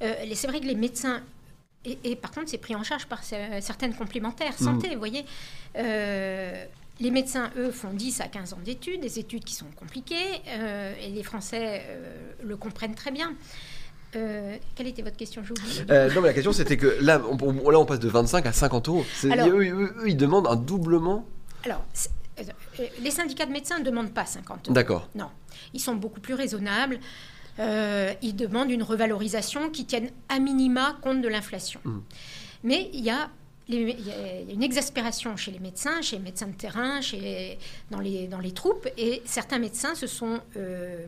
Euh, 0.01 0.13
c'est 0.34 0.48
vrai 0.48 0.60
que 0.60 0.65
les 0.65 0.75
médecins 0.75 1.22
et, 1.88 2.00
et 2.03 2.15
par 2.15 2.31
contre, 2.31 2.50
c'est 2.50 2.57
pris 2.57 2.75
en 2.75 2.81
charge 2.84 3.05
par 3.05 3.24
ce- 3.24 3.36
certaines 3.62 3.93
complémentaires 3.93 4.57
santé, 4.57 4.89
vous 4.93 4.98
voyez. 5.00 5.24
Euh, 5.77 6.65
les 7.00 7.12
médecins, 7.12 7.51
eux, 7.57 7.72
font 7.72 7.91
10 7.93 8.22
à 8.22 8.27
15 8.27 8.53
ans 8.53 8.60
d'études, 8.63 9.01
des 9.01 9.19
études 9.19 9.43
qui 9.43 9.53
sont 9.53 9.67
compliquées, 9.75 10.15
euh, 10.48 10.93
et 11.01 11.10
les 11.10 11.22
Français 11.24 11.84
euh, 11.88 12.31
le 12.43 12.57
comprennent 12.57 12.95
très 12.95 13.12
bien. 13.12 13.34
Euh, 14.15 14.55
quelle 14.75 14.88
était 14.88 15.01
votre 15.01 15.17
question. 15.17 15.43
Euh, 15.89 16.12
non, 16.13 16.22
mais 16.22 16.29
la 16.29 16.34
question 16.34 16.53
c'était 16.53 16.77
que 16.77 16.98
là 17.01 17.22
on, 17.29 17.38
on- 17.45 17.69
là, 17.69 17.79
on 17.79 17.86
passe 17.86 18.00
de 18.00 18.07
25 18.07 18.45
à 18.45 18.53
50 18.53 18.88
euros. 18.88 19.05
C'est- 19.13 19.29
Alors- 19.29 19.50
eux, 19.50 19.62
eux- 19.65 19.93
eux, 20.00 20.03
ils 20.10 20.15
demandent 20.17 20.48
un 20.48 20.55
doublement. 20.55 21.27
Alors, 21.65 21.84
c'est- 21.93 22.10
euh, 22.39 22.43
les 23.01 23.12
syndicats 23.12 23.45
de 23.45 23.51
médecins 23.51 23.79
ne 23.79 23.84
demandent 23.84 24.13
pas 24.13 24.25
50 24.25 24.67
euros. 24.67 24.74
D'accord. 24.74 25.10
Non, 25.15 25.29
ils 25.74 25.79
sont 25.79 25.95
beaucoup 25.95 26.19
plus 26.19 26.34
raisonnables. 26.34 27.00
Euh, 27.60 28.13
ils 28.22 28.36
demandent 28.36 28.69
une 28.72 28.84
revalorisation 28.84 29.69
qui 29.69 29.86
tienne 29.86 30.10
à 30.29 30.39
minima 30.39 30.98
compte 31.01 31.22
de 31.22 31.27
l'inflation. 31.29 31.79
Mm. 31.86 32.00
Mais 32.63 32.89
il 32.93 33.03
y 33.03 33.10
a 33.10 33.29
il 33.67 33.89
y 34.07 34.12
a 34.12 34.53
une 34.53 34.62
exaspération 34.62 35.36
chez 35.38 35.50
les 35.51 35.57
médecins, 35.60 36.01
chez 36.01 36.17
les 36.17 36.22
médecins 36.22 36.45
de 36.48 36.53
terrain, 36.55 37.01
chez, 37.01 37.57
dans, 37.89 38.00
les, 38.00 38.27
dans 38.27 38.39
les 38.39 38.51
troupes, 38.51 38.88
et 38.98 39.24
certains 39.25 39.57
médecins 39.57 39.95
se 39.95 40.05
sont 40.05 40.39
euh, 40.55 41.05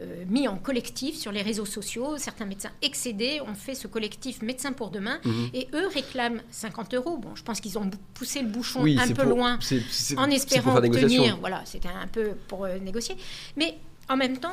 euh, 0.00 0.24
mis 0.28 0.46
en 0.46 0.56
collectif 0.58 1.16
sur 1.16 1.32
les 1.32 1.40
réseaux 1.40 1.64
sociaux. 1.64 2.18
Certains 2.18 2.44
médecins 2.44 2.72
excédés 2.82 3.40
ont 3.40 3.54
fait 3.54 3.74
ce 3.74 3.86
collectif 3.86 4.42
Médecins 4.42 4.72
pour 4.72 4.90
demain, 4.90 5.18
Mhm. 5.24 5.48
et 5.54 5.68
eux 5.72 5.86
réclament 5.88 6.42
50 6.50 6.92
euros. 6.94 7.16
Bon, 7.16 7.34
je 7.34 7.42
pense 7.42 7.60
qu'ils 7.60 7.78
ont 7.78 7.90
poussé 8.12 8.42
le 8.42 8.48
bouchon 8.48 8.82
Oui, 8.82 8.98
un 9.00 9.08
peu 9.08 9.14
pour- 9.14 9.24
loin 9.24 9.58
en 10.18 10.30
espérant 10.30 10.76
obtenir, 10.76 11.38
voilà, 11.40 11.62
c'était 11.64 11.88
un 11.88 12.06
peu 12.06 12.32
pour 12.48 12.64
euh, 12.66 12.78
négocier. 12.78 13.16
Mais 13.56 13.78
en 14.10 14.16
même 14.18 14.36
temps, 14.38 14.52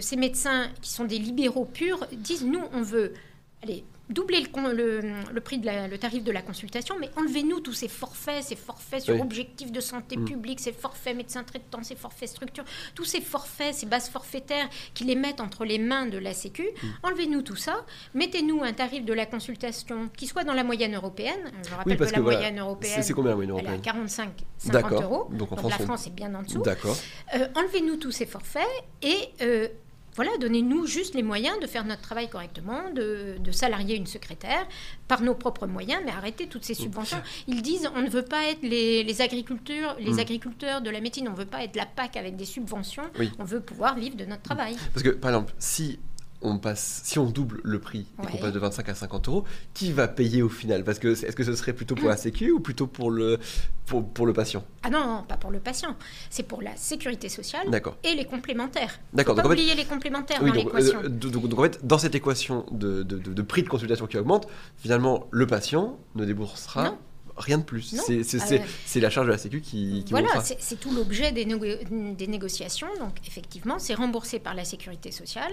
ces 0.00 0.16
médecins 0.16 0.68
qui 0.82 0.90
sont 0.90 1.04
des 1.04 1.18
libéraux 1.18 1.64
purs 1.64 2.06
disent 2.12 2.44
nous, 2.44 2.62
on 2.72 2.82
veut 2.82 3.14
allez, 3.62 3.84
doubler 4.10 4.40
le, 4.40 4.48
con- 4.48 4.68
le, 4.68 5.00
le 5.32 5.40
prix 5.40 5.58
de 5.58 5.66
la- 5.66 5.88
le 5.88 5.96
tarif 5.96 6.24
de 6.24 6.32
la 6.32 6.42
consultation, 6.42 6.96
mais 7.00 7.08
enlevez-nous 7.16 7.60
tous 7.60 7.72
ces 7.72 7.88
forfaits, 7.88 8.42
ces 8.42 8.56
forfaits 8.56 9.02
sur 9.02 9.14
Oui. 9.14 9.20
objectifs 9.20 9.70
de 9.72 9.80
santé 9.80 10.16
Mm. 10.16 10.24
publique, 10.24 10.60
ces 10.60 10.72
forfaits 10.72 11.16
médecins 11.16 11.44
traitants, 11.44 11.82
ces 11.82 11.94
forfaits 11.94 12.28
structures, 12.28 12.64
tous 12.94 13.04
ces 13.04 13.20
forfaits, 13.20 13.72
ces 13.74 13.86
bases 13.86 14.08
forfaitaires 14.10 14.68
qui 14.94 15.04
les 15.04 15.14
mettent 15.14 15.40
entre 15.40 15.64
les 15.64 15.78
mains 15.78 16.06
de 16.06 16.18
la 16.18 16.34
Sécu. 16.34 16.64
Mm. 16.82 16.86
Enlevez-nous 17.04 17.42
tout 17.42 17.56
ça, 17.56 17.84
mettez-nous 18.14 18.62
un 18.62 18.72
tarif 18.72 19.04
de 19.04 19.12
la 19.12 19.26
consultation 19.26 20.10
qui 20.16 20.26
soit 20.26 20.44
dans 20.44 20.54
la 20.54 20.64
moyenne 20.64 20.94
européenne. 20.94 21.50
Je 21.64 21.70
rappelle 21.74 21.92
Oui, 21.92 21.96
parce 21.96 22.10
que 22.10 22.16
que 22.16 22.20
la 22.20 22.22
voilà, 22.24 22.38
moyenne 22.38 22.58
européenne, 22.60 23.02
c'est 23.02 23.12
combien 23.12 23.30
la 23.30 23.36
moyenne 23.36 23.54
elle 23.58 23.64
est 23.64 23.68
à 23.68 23.72
européenne 23.72 23.92
45, 23.94 24.30
50 24.58 24.72
D'accord. 24.82 25.02
euros. 25.02 25.28
Donc 25.30 25.52
en 25.52 25.56
Donc 25.56 25.58
France, 25.60 25.70
la 25.70 25.80
on- 25.80 25.84
France 25.86 26.06
est 26.08 26.10
bien 26.10 26.34
en 26.34 26.42
dessous. 26.42 26.62
D'accord. 26.62 26.96
Euh, 27.36 27.46
Enlevez-nous 27.54 27.96
tous 27.96 28.10
ces 28.10 28.26
forfaits 28.26 28.66
et 29.02 29.16
euh, 29.42 29.68
voilà, 30.16 30.30
donnez-nous 30.40 30.86
juste 30.86 31.14
les 31.14 31.22
moyens 31.22 31.58
de 31.60 31.66
faire 31.66 31.84
notre 31.84 32.02
travail 32.02 32.28
correctement, 32.28 32.90
de, 32.94 33.36
de 33.38 33.50
salarier 33.52 33.96
une 33.96 34.06
secrétaire 34.06 34.66
par 35.08 35.22
nos 35.22 35.34
propres 35.34 35.66
moyens, 35.66 36.00
mais 36.04 36.10
arrêtez 36.10 36.46
toutes 36.46 36.64
ces 36.64 36.74
subventions. 36.74 37.20
Ils 37.46 37.62
disent 37.62 37.88
on 37.94 38.02
ne 38.02 38.10
veut 38.10 38.24
pas 38.24 38.44
être 38.44 38.62
les, 38.62 39.02
les 39.04 39.20
agriculteurs, 39.20 39.96
les 40.00 40.14
Mm. 40.14 40.18
agriculteurs 40.18 40.80
de 40.80 40.90
la 40.90 41.00
médecine, 41.00 41.28
on 41.28 41.32
ne 41.32 41.36
veut 41.36 41.46
pas 41.46 41.62
être 41.64 41.76
la 41.76 41.86
PAC 41.86 42.16
avec 42.16 42.36
des 42.36 42.44
subventions, 42.44 43.04
Oui. 43.18 43.30
on 43.38 43.44
veut 43.44 43.60
pouvoir 43.60 43.94
vivre 43.96 44.16
de 44.16 44.24
notre 44.24 44.42
travail. 44.42 44.76
Parce 44.92 45.02
que 45.04 45.10
par 45.10 45.30
exemple, 45.30 45.54
si 45.58 45.98
on 46.42 46.58
passe, 46.58 47.02
si 47.04 47.18
on 47.18 47.26
double 47.26 47.60
le 47.64 47.78
prix 47.78 48.06
et 48.22 48.26
qu'on 48.26 48.38
passe 48.38 48.52
de 48.52 48.58
25 48.58 48.88
à 48.88 48.94
50 48.94 49.28
euros, 49.28 49.44
qui 49.74 49.92
va 49.92 50.08
payer 50.08 50.42
au 50.42 50.48
final? 50.48 50.84
Parce 50.84 50.98
que 50.98 51.08
est-ce 51.08 51.36
que 51.36 51.44
ce 51.44 51.54
serait 51.54 51.72
plutôt 51.74 51.94
pour 51.94 52.08
la 52.08 52.16
Sécu 52.16 52.50
ou 52.50 52.60
plutôt 52.60 52.86
pour 52.86 53.10
le 53.10 53.38
pour, 53.86 54.08
pour 54.08 54.26
le 54.26 54.32
patient? 54.32 54.64
Ah 54.82 54.90
non, 54.90 55.04
non, 55.06 55.22
pas 55.24 55.36
pour 55.36 55.50
le 55.50 55.58
patient, 55.60 55.96
c'est 56.30 56.44
pour 56.44 56.62
la 56.62 56.74
sécurité 56.76 57.28
sociale 57.28 57.68
et 58.04 58.14
les 58.14 58.24
complémentaires. 58.24 59.00
D'accord. 59.12 59.34
Pas 59.34 59.42
Donc 59.42 59.52
en 59.52 59.54
fait, 59.54 59.60
oublier 59.60 59.74
les 59.74 59.84
complémentaires 59.84 60.38
oui, 60.42 60.50
dans 60.50 60.56
donc, 60.56 60.64
l'équation. 60.74 61.00
euh, 61.04 61.08
donc- 61.08 61.48
donc 61.48 61.58
en 61.58 61.62
fait, 61.62 61.86
dans 61.86 61.98
cette 61.98 62.14
équation 62.14 62.64
de, 62.70 63.02
de- 63.02 63.18
de- 63.18 63.32
de 63.34 63.42
prix 63.42 63.62
de 63.62 63.68
consultation 63.68 64.06
qui 64.06 64.16
augmente, 64.16 64.46
finalement, 64.78 65.26
le 65.30 65.46
patient 65.46 65.98
ne 66.14 66.24
déboursera 66.24 66.84
Non. 66.84 66.98
rien 67.36 67.58
de 67.58 67.64
plus. 67.64 67.94
C'est 68.06 68.20
Euh, 68.20 68.58
c'est- 68.86 69.00
la 69.00 69.10
charge 69.10 69.26
de 69.26 69.32
la 69.32 69.38
Sécu 69.38 69.60
qui, 69.60 70.04
qui 70.04 70.10
Voilà, 70.12 70.28
c'est 70.42 70.56
c'est 70.60 70.78
tout 70.80 70.92
l'objet 70.94 71.32
des, 71.32 71.44
négo- 71.44 72.14
des 72.16 72.26
négociations. 72.26 72.88
Donc, 72.98 73.16
effectivement, 73.26 73.78
c'est 73.78 73.94
remboursé 73.94 74.38
par 74.38 74.54
la 74.54 74.64
sécurité 74.64 75.10
sociale 75.10 75.52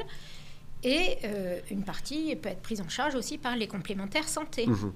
et 0.84 1.17
euh, 1.25 1.60
une 1.72 1.84
partie 1.84 2.36
peut 2.36 2.50
être 2.50 2.62
prise 2.62 2.81
en 2.81 2.89
charge 2.89 3.15
aussi 3.15 3.38
par 3.38 3.55
les 3.55 3.67
complémentaires 3.67 4.27
santé. 4.29 4.65
Mhm. 4.67 4.93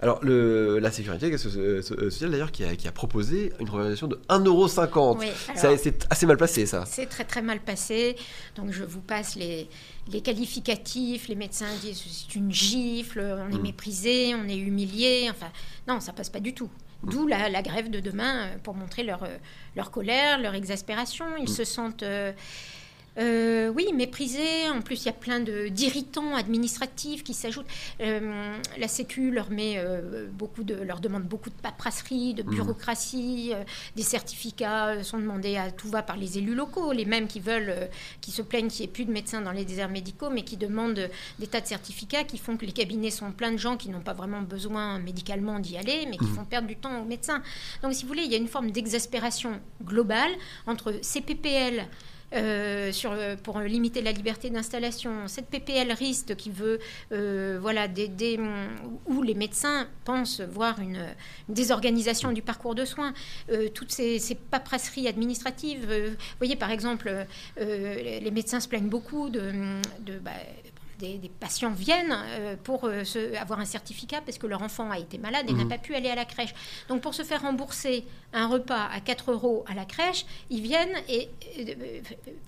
Alors, 0.00 0.24
le, 0.24 0.78
la 0.78 0.90
sécurité 0.90 1.36
so- 1.36 1.50
so- 1.50 1.82
sociale, 2.10 2.30
d'ailleurs, 2.30 2.50
qui 2.50 2.64
a, 2.64 2.74
qui 2.74 2.88
a 2.88 2.92
proposé 2.92 3.52
une 3.60 3.68
revalorisation 3.68 4.06
de 4.08 4.16
1,50€. 4.30 5.18
Oui, 5.18 5.26
C'est 5.54 6.06
assez 6.10 6.24
mal 6.26 6.38
placé, 6.38 6.64
ça. 6.64 6.84
c'est 6.86 7.04
très 7.06 7.24
très 7.24 7.42
mal 7.42 7.60
passé. 7.60 8.16
Donc, 8.56 8.72
je 8.72 8.82
vous 8.82 9.02
passe 9.02 9.36
les, 9.36 9.68
les 10.10 10.22
qualificatifs. 10.22 11.28
Les 11.28 11.34
médecins 11.34 11.66
disent 11.82 12.02
c'est 12.10 12.34
une 12.34 12.50
gifle, 12.50 13.20
on 13.20 13.50
est 13.54 13.58
Mm. 13.58 13.62
méprisé, 13.62 14.34
on 14.34 14.48
est 14.48 14.56
humilié. 14.56 15.28
Enfin, 15.30 15.50
non, 15.86 16.00
ça 16.00 16.12
passe 16.14 16.30
pas 16.30 16.40
du 16.40 16.54
tout. 16.54 16.70
Mm. 17.02 17.10
D'où 17.10 17.26
la, 17.26 17.50
la 17.50 17.62
grève 17.62 17.90
de 17.90 18.00
demain 18.00 18.46
euh, 18.46 18.58
pour 18.62 18.74
montrer 18.74 19.02
leur, 19.04 19.22
euh, 19.24 19.36
leur 19.76 19.90
colère, 19.90 20.40
leur 20.40 20.54
exaspération. 20.54 21.26
Ils 21.38 21.48
se 21.48 21.64
sentent. 21.64 22.02
euh, 22.02 22.32
euh, 23.18 23.68
oui, 23.74 23.86
méprisés. 23.94 24.68
En 24.70 24.80
plus, 24.80 25.02
il 25.02 25.06
y 25.06 25.08
a 25.08 25.12
plein 25.12 25.40
de- 25.40 25.68
d'irritants 25.68 26.36
administratifs 26.36 27.24
qui 27.24 27.34
s'ajoutent. 27.34 27.66
Euh, 28.00 28.56
la 28.78 28.86
Sécu 28.88 29.30
leur 29.30 29.50
met 29.50 29.74
euh, 29.78 30.26
beaucoup 30.32 30.62
de, 30.62 30.74
leur 30.74 31.00
demande 31.00 31.24
beaucoup 31.24 31.50
de 31.50 31.54
paperasserie, 31.60 32.34
de 32.34 32.42
Mhm. 32.42 32.50
bureaucratie. 32.50 33.52
des 33.96 34.02
certificats 34.02 35.02
sont 35.02 35.18
demandés 35.18 35.56
à 35.56 35.70
tout 35.70 35.88
va 35.88 36.02
par 36.02 36.16
les 36.16 36.38
élus 36.38 36.54
locaux, 36.54 36.92
les 36.92 37.04
mêmes 37.04 37.26
qui 37.26 37.40
veulent, 37.40 37.88
qui 38.20 38.30
se 38.30 38.42
plaignent 38.42 38.68
qu'il 38.68 38.80
n'y 38.80 38.84
ait 38.90 38.92
plus 38.92 39.04
de 39.04 39.10
médecins 39.12 39.40
dans 39.40 39.52
les 39.52 39.64
déserts 39.64 39.88
médicaux, 39.88 40.30
mais 40.30 40.42
qui 40.42 40.56
demandent 40.56 41.08
des 41.38 41.46
tas 41.46 41.60
de 41.60 41.66
certificats 41.66 42.24
qui 42.24 42.38
font 42.38 42.56
que 42.56 42.64
les 42.66 42.72
cabinets 42.72 43.10
sont 43.10 43.32
pleins 43.32 43.52
de 43.52 43.56
gens 43.56 43.76
qui 43.76 43.88
n'ont 43.90 44.00
pas 44.00 44.12
vraiment 44.14 44.42
besoin 44.42 44.98
médicalement 44.98 45.58
d'y 45.58 45.76
aller, 45.76 46.06
mais 46.08 46.16
qui 46.16 46.24
Mhm. 46.26 46.34
font 46.34 46.44
perdre 46.44 46.68
du 46.68 46.76
temps 46.76 47.00
aux 47.00 47.04
médecins. 47.04 47.42
Donc, 47.82 47.94
si 47.94 48.02
vous 48.02 48.08
voulez, 48.08 48.22
il 48.24 48.30
y 48.30 48.34
a 48.34 48.38
une 48.38 48.48
forme 48.48 48.70
d'exaspération 48.70 49.60
globale 49.84 50.30
entre 50.66 50.94
ces 51.02 51.20
PPL 51.20 51.86
euh, 52.34 52.92
sur, 52.92 53.12
euh, 53.12 53.36
pour 53.36 53.58
limiter 53.60 54.02
la 54.02 54.12
liberté 54.12 54.50
d'installation, 54.50 55.28
cette 55.28 55.46
PPL 55.46 55.92
RIST 55.92 56.36
qui 56.36 56.50
veut, 56.50 56.78
euh, 57.12 57.58
voilà, 57.60 57.88
des, 57.88 58.08
des- 58.08 58.38
où 59.06 59.22
les 59.22 59.34
médecins 59.34 59.88
pensent 60.04 60.40
voir 60.40 60.78
une, 60.80 61.06
désorganisation 61.48 62.32
du 62.32 62.42
parcours 62.42 62.74
de 62.74 62.84
soins, 62.84 63.12
euh, 63.50 63.68
toutes 63.68 63.92
ces, 63.92 64.18
ces 64.18 64.34
paperasseries 64.34 65.08
administratives. 65.08 65.86
euh, 65.90 66.10
vous 66.10 66.16
voyez, 66.38 66.56
par 66.56 66.70
exemple, 66.70 67.10
euh, 67.60 68.18
les 68.20 68.30
médecins 68.30 68.60
se 68.60 68.68
plaignent 68.68 68.88
beaucoup 68.88 69.30
de, 69.30 69.52
de, 70.00 70.18
bah, 70.18 70.30
des, 70.98 71.18
des 71.18 71.28
patients 71.28 71.70
viennent 71.70 72.16
euh, 72.16 72.56
pour 72.62 72.84
euh, 72.84 73.04
se- 73.04 73.34
avoir 73.36 73.60
un 73.60 73.64
certificat 73.64 74.20
parce 74.24 74.38
que 74.38 74.46
leur 74.46 74.62
enfant 74.62 74.90
a 74.90 74.98
été 74.98 75.16
malade 75.18 75.46
et 75.48 75.52
n'a 75.52 75.64
Mhm. 75.64 75.68
pas 75.68 75.78
pu 75.78 75.94
aller 75.94 76.08
à 76.10 76.14
la 76.14 76.24
crèche. 76.24 76.54
Donc 76.88 77.00
pour 77.02 77.14
se 77.14 77.22
faire 77.22 77.42
rembourser 77.42 78.04
un 78.32 78.46
repas 78.48 78.86
à 78.92 79.00
4 79.00 79.32
euros 79.32 79.64
à 79.68 79.74
la 79.74 79.84
crèche, 79.84 80.26
ils 80.50 80.60
viennent 80.62 80.96
et 81.08 81.28
euh, 81.58 82.00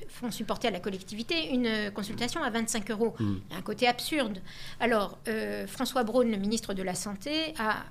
font 0.09 0.31
supporter 0.31 0.69
à 0.69 0.71
la 0.71 0.81
collectivité 0.81 1.49
une 1.51 1.91
consultation 1.93 2.43
à 2.43 2.51
25 2.51 2.91
euros. 2.91 3.15
Mhm. 3.19 3.41
Un 3.59 3.63
côté 3.63 3.87
absurde. 3.87 4.41
Alors 4.81 5.19
François 5.67 6.05
Braun, 6.05 6.31
le 6.31 6.37
ministre 6.37 6.75
de 6.75 6.83
la 6.83 6.95
Santé, 6.95 7.55
a 7.59 7.85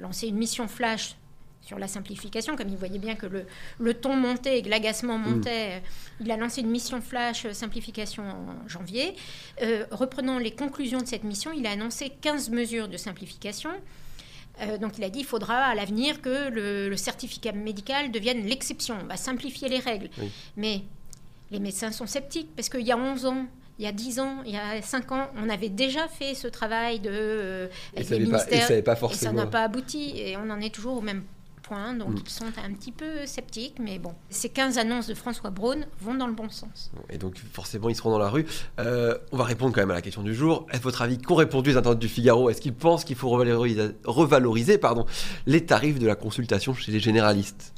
lancé 0.00 0.28
une 0.28 0.36
mission 0.36 0.66
flash 0.68 1.16
sur 1.66 1.78
la 1.78 1.88
simplification, 1.88 2.54
comme 2.56 2.68
il 2.68 2.76
voyait 2.76 2.98
bien 3.00 3.16
que 3.16 3.26
le, 3.26 3.44
le 3.80 3.92
ton 3.94 4.14
montait 4.16 4.58
et 4.58 4.62
que 4.62 4.68
l'agacement 4.68 5.18
montait, 5.18 5.72
euh, 5.72 5.78
il 6.20 6.30
a 6.30 6.36
lancé 6.36 6.60
une 6.62 6.70
mission 6.70 7.02
flash 7.02 7.44
euh, 7.44 7.52
simplification 7.52 8.22
en 8.22 8.68
janvier. 8.68 9.14
Euh, 9.62 9.84
reprenant 9.90 10.38
les 10.38 10.52
conclusions 10.52 11.00
de 11.00 11.06
cette 11.06 11.24
mission, 11.24 11.50
il 11.52 11.66
a 11.66 11.72
annoncé 11.72 12.10
15 12.20 12.50
mesures 12.50 12.88
de 12.88 12.96
simplification. 12.96 13.70
Euh, 14.62 14.78
donc 14.78 14.96
il 14.96 15.04
a 15.04 15.10
dit 15.10 15.18
qu'il 15.18 15.26
faudra 15.28 15.64
à 15.64 15.74
l'avenir 15.74 16.22
que 16.22 16.48
le, 16.50 16.88
le 16.88 16.96
certificat 16.96 17.52
médical 17.52 18.10
devienne 18.12 18.46
l'exception. 18.46 18.96
On 19.02 19.06
va 19.06 19.16
simplifier 19.16 19.68
les 19.68 19.80
règles. 19.80 20.08
Oui. 20.18 20.30
Mais 20.56 20.82
les 21.50 21.58
médecins 21.58 21.90
sont 21.92 22.06
sceptiques 22.06 22.48
parce 22.56 22.68
qu'il 22.68 22.86
y 22.86 22.92
a 22.92 22.96
11 22.96 23.26
ans, 23.26 23.46
il 23.78 23.84
y 23.84 23.88
a 23.88 23.92
10 23.92 24.20
ans, 24.20 24.36
il 24.46 24.52
y 24.52 24.56
a 24.56 24.80
5 24.80 25.12
ans, 25.12 25.28
on 25.36 25.50
avait 25.50 25.68
déjà 25.68 26.08
fait 26.08 26.34
ce 26.34 26.48
travail 26.48 27.00
de, 27.00 27.10
euh, 27.12 27.68
Et 27.94 27.98
avec 27.98 28.08
ça 28.08 28.18
les 28.18 28.26
pas, 28.30 28.46
et 28.50 28.60
ça 28.60 28.68
n'avait 28.70 28.82
pas 28.82 28.92
et 28.92 28.94
ça 28.94 29.00
forcément. 29.00 29.32
n'a 29.34 29.46
pas 29.46 29.64
abouti 29.64 30.12
et 30.16 30.36
on 30.38 30.48
en 30.48 30.60
est 30.60 30.74
toujours 30.74 30.96
au 30.96 31.02
même 31.02 31.24
Donc 31.98 32.10
Mm. 32.10 32.22
ils 32.24 32.30
sont 32.30 32.44
un 32.64 32.72
petit 32.72 32.92
peu 32.92 33.26
sceptiques, 33.26 33.76
mais 33.80 33.98
bon. 33.98 34.14
Ces 34.30 34.48
15 34.50 34.78
annonces 34.78 35.06
de 35.08 35.14
François 35.14 35.50
Braun 35.50 35.84
vont 36.00 36.14
dans 36.14 36.26
le 36.28 36.32
bon 36.32 36.48
sens. 36.48 36.90
Et 37.10 37.18
donc 37.18 37.38
forcément 37.52 37.88
ils 37.88 37.96
seront 37.96 38.10
dans 38.10 38.18
la 38.18 38.28
rue. 38.28 38.46
Euh, 38.78 39.18
on 39.32 39.36
va 39.36 39.44
répondre 39.44 39.74
quand 39.74 39.80
même 39.80 39.90
à 39.90 39.94
la 39.94 40.02
question 40.02 40.22
du 40.22 40.34
jour. 40.34 40.66
Est 40.72 40.78
votre 40.82 41.02
avis 41.02 41.18
qu'ont 41.18 41.34
répondu 41.34 41.70
les 41.70 41.76
internautes 41.76 41.98
du 41.98 42.08
Figaro? 42.08 42.50
Est-ce 42.50 42.60
qu'ils 42.60 42.74
pensent 42.74 43.04
qu'il 43.04 43.16
faut 43.16 43.28
revaloriser, 43.30 43.88
revaloriser 44.04 44.78
pardon, 44.78 45.06
les 45.46 45.64
tarifs 45.66 45.98
de 45.98 46.06
la 46.06 46.14
consultation 46.14 46.72
chez 46.74 46.92
les 46.92 47.00
généralistes? 47.00 47.72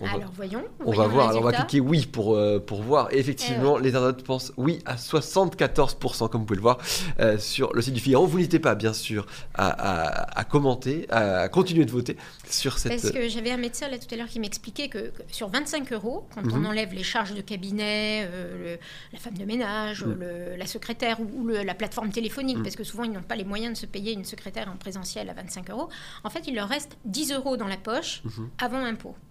On 0.00 0.06
va, 0.06 0.12
Alors 0.12 0.30
voyons. 0.34 0.64
on 0.80 0.84
voyons 0.84 1.02
va 1.02 1.08
voir, 1.08 1.28
alors 1.30 1.42
on 1.42 1.44
va 1.44 1.52
cliquer 1.52 1.80
oui 1.80 2.06
pour, 2.06 2.34
euh, 2.34 2.58
pour 2.58 2.82
voir. 2.82 3.12
Et 3.12 3.18
effectivement, 3.18 3.76
les 3.78 3.90
internautes 3.90 4.24
pensent 4.24 4.52
oui 4.56 4.78
à 4.86 4.96
74%, 4.96 6.28
comme 6.28 6.40
vous 6.40 6.46
pouvez 6.46 6.56
le 6.56 6.62
voir 6.62 6.78
euh, 7.20 7.38
sur 7.38 7.72
le 7.74 7.82
site 7.82 7.94
du 7.94 8.00
Figaro. 8.00 8.26
Vous 8.26 8.38
n'hésitez 8.38 8.58
pas, 8.58 8.74
bien 8.74 8.92
sûr, 8.92 9.26
à, 9.54 9.68
à- 9.68 10.38
à 10.40 10.44
commenter, 10.44 11.06
à 11.10 11.48
continuer 11.48 11.84
de 11.84 11.90
voter 11.90 12.16
sur 12.48 12.78
cette. 12.78 12.92
Parce 13.00 13.10
que 13.12 13.28
j'avais 13.28 13.50
un 13.50 13.56
médecin 13.56 13.88
là 13.88 13.98
tout 13.98 14.12
à 14.12 14.16
l'heure 14.16 14.28
qui 14.28 14.40
m'expliquait 14.40 14.88
que, 14.88 14.98
que 15.10 15.22
sur 15.30 15.48
25 15.48 15.92
euros, 15.92 16.26
quand 16.34 16.44
Mhm. 16.44 16.64
on 16.64 16.68
enlève 16.68 16.94
les 16.94 17.02
charges 17.02 17.34
de 17.34 17.40
cabinet, 17.40 18.26
euh, 18.30 18.74
le- 18.76 18.78
la 19.12 19.18
femme 19.18 19.36
de 19.36 19.44
ménage, 19.44 20.04
le- 20.04 20.56
la 20.56 20.66
secrétaire 20.66 21.20
ou, 21.20 21.28
ou 21.42 21.46
le- 21.46 21.62
la 21.62 21.74
plateforme 21.74 22.10
téléphonique, 22.10 22.56
Mhm. 22.58 22.62
parce 22.62 22.76
que 22.76 22.84
souvent 22.84 23.04
ils 23.04 23.12
n'ont 23.12 23.22
pas 23.22 23.36
les 23.36 23.44
moyens 23.44 23.74
de 23.74 23.78
se 23.78 23.86
payer 23.86 24.12
une 24.12 24.24
secrétaire 24.24 24.68
en 24.72 24.76
présentiel 24.76 25.28
à 25.28 25.34
25 25.34 25.70
euros, 25.70 25.88
en 26.24 26.30
fait 26.30 26.46
il 26.46 26.54
leur 26.54 26.68
reste 26.68 26.96
10 27.04 27.32
euros 27.32 27.56
dans 27.56 27.66
la 27.68 27.76
poche 27.76 28.22
Mhm. 28.24 28.48
avant 28.60 28.84
impôt. 28.84 29.14